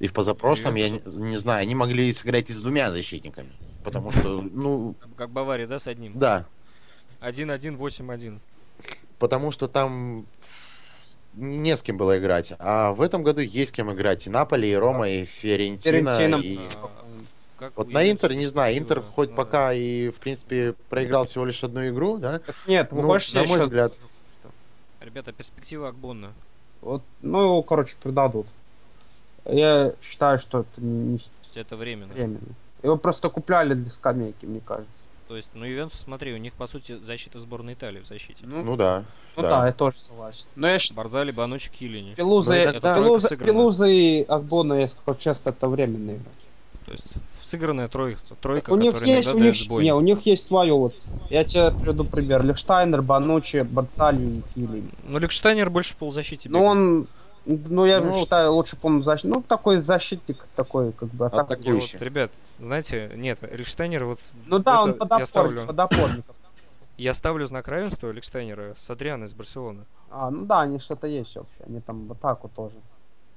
[0.00, 3.52] и в позапрошлом, я не, не знаю, они могли сыграть и с двумя защитниками.
[3.84, 6.18] Потому что, ну, Как Бавария, да, с одним?
[6.18, 6.46] да,
[7.20, 8.40] 1-1, 8-1.
[9.18, 10.26] потому что там
[11.40, 12.52] не с кем было играть.
[12.58, 14.26] А в этом году есть с кем играть.
[14.26, 15.24] И Наполи, и Рома, и.
[15.24, 16.36] Фиорентина.
[16.36, 16.58] И...
[16.82, 16.90] А,
[17.58, 21.44] как Вот на Интер, не знаю, Интер хоть ну пока и, в принципе, проиграл всего
[21.44, 22.40] лишь одну игру, да?
[22.66, 23.92] Нет, Ну, на мой щас- взгляд.
[25.00, 26.32] Ребята, перспектива Акбонна.
[26.80, 28.46] Вот, ну, его, короче, предадут.
[29.44, 32.12] Я считаю, что это не То есть это временно.
[32.12, 32.40] временно.
[32.82, 35.04] Его просто купляли для скамейки, мне кажется.
[35.30, 38.38] То есть, ну, Ювентус, смотри, у них, по сути, защита сборной Италии в защите.
[38.42, 39.04] Ну, ну да.
[39.36, 39.60] ну да.
[39.60, 39.66] да.
[39.68, 40.44] я тоже согласен.
[40.56, 42.14] Но я считаю, Барзали, Банучи, Килини.
[42.16, 43.52] Пелуза, Ну, Пелуза, сыграно.
[43.52, 46.46] Пелуза и Акбона, я скажу честно, это временные игроки.
[46.84, 47.06] То есть,
[47.42, 49.84] сыгранная тройка, тройка у них есть, у них, сбой.
[49.84, 50.96] не, у них есть свое вот.
[51.28, 52.44] Я тебе приведу пример.
[52.44, 54.90] Лехштайнер, Банучи, Барцали и Килин.
[55.04, 57.06] Ну, Лекштайнер больше в полузащите Ну он,
[57.46, 58.20] ну я Ну, вот.
[58.20, 59.34] считаю, лучше помню защитник.
[59.36, 61.98] Ну такой защитник, такой как бы атак- Атак- Я вот, атакующий.
[61.98, 64.20] ребят, знаете, нет, Лекштайнер вот...
[64.46, 66.24] Ну да, он подопорник, ставлю, подопорник.
[66.98, 69.84] я ставлю знак равенства Лекштайнера с Адриана из Барселоны.
[70.10, 71.54] А, ну да, они что-то есть вообще.
[71.66, 72.74] Они там в атаку тоже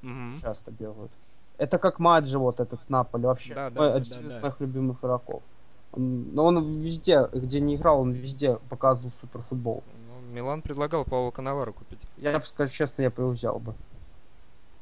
[0.01, 0.39] Мгм.
[0.41, 1.11] часто бегают.
[1.57, 3.53] Это как Маджи вот этот с Наполи вообще.
[3.53, 4.39] Да, да, один да, из да.
[4.41, 5.43] моих любимых игроков.
[5.91, 9.83] Он, но он везде, где не играл, он везде показывал суперфутбол.
[10.07, 11.99] Ну, Милан предлагал Паула Канавара купить.
[12.17, 13.75] Я бы, скажу честно, я бы его взял бы.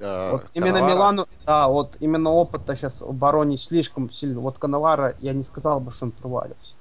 [0.01, 4.39] Э, Вот именно Милану, да, вот именно опыта сейчас в обороне слишком сильно.
[4.39, 6.73] Вот Канавара, я не сказал бы, что он провалился.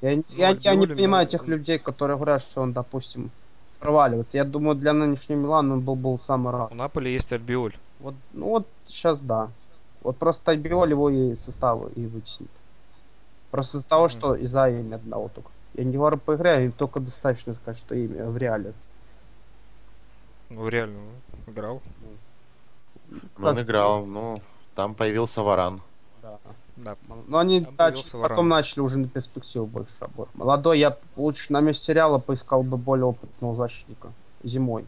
[0.00, 3.30] Я, я, я не понимаю ну, тех людей, которые говорят, что он, допустим,
[3.80, 4.36] проваливается.
[4.36, 6.70] Я думаю, для нынешнего Милана он был, был самый рад.
[6.70, 7.76] У Наполи есть Альбиоль.
[7.98, 9.48] Вот, ну вот сейчас да.
[10.02, 12.50] Вот просто Альбиоль его и состава и вытеснит.
[13.50, 14.10] Просто из-за того, Мгм.
[14.10, 15.50] что из-за имя одного только.
[15.74, 18.72] Я не говорю по игре, им только достаточно сказать, что имя в реале.
[20.48, 20.98] Ну, реально,
[21.46, 21.80] ну, играл.
[23.38, 24.36] Ну, он играл, ну,
[24.74, 25.80] там появился Варан.
[26.22, 26.38] Да.
[26.76, 26.96] Да.
[27.26, 28.48] Но они Там дальше, появился потом Варан.
[28.48, 30.34] начали уже на перспективу больше работать.
[30.34, 34.84] Молодой, я лучше на месте Реала поискал бы более опытного защитника зимой.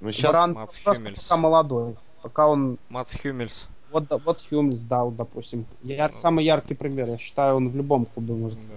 [0.00, 0.32] Ну, сейчас...
[0.34, 1.22] Варан Мац просто Хюмельс.
[1.24, 1.96] пока молодой.
[2.22, 2.78] Пока он...
[2.90, 3.68] Мац Хюмельс.
[3.90, 5.66] Вот, вот Хьюмельс дал, допустим.
[5.82, 6.14] Я, Ну.
[6.14, 7.08] самый яркий пример.
[7.08, 8.74] Я считаю, он в любом клубе может Да.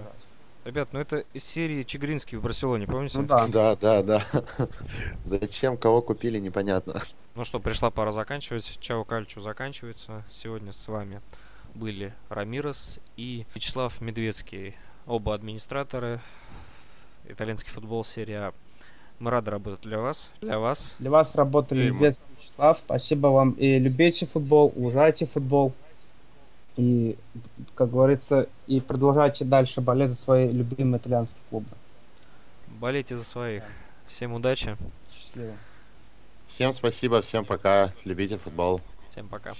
[0.68, 3.16] Ребят, ну это из серии Чигринский в Барселоне, помните?
[3.16, 3.48] Ну да.
[3.48, 4.22] Да, да, да.
[5.24, 7.00] Зачем, кого купили, непонятно.
[7.36, 8.76] Ну что, пришла пора заканчивать.
[8.78, 10.26] Чао Кальчу заканчивается.
[10.30, 11.22] Сегодня с вами
[11.74, 14.76] были Рамирес и Вячеслав Медведский.
[15.06, 16.20] Оба администраторы.
[17.26, 18.52] Итальянский футбол серия А.
[19.20, 20.30] Мы рады работать для вас.
[20.42, 20.96] Для вас.
[20.98, 21.88] Для вас работали.
[21.88, 22.78] Медведский Вячеслав.
[22.80, 23.52] Спасибо вам.
[23.52, 25.72] И любите футбол, уважайте футбол.
[26.78, 27.18] И,
[27.74, 31.66] как говорится, и продолжайте дальше болеть за свои любимые итальянские клубы.
[32.68, 33.64] Болейте за своих.
[34.06, 34.76] Всем удачи.
[35.12, 35.54] Счастливо.
[36.46, 37.90] Всем спасибо, всем пока.
[38.04, 38.80] Любите футбол.
[39.10, 39.54] Всем пока.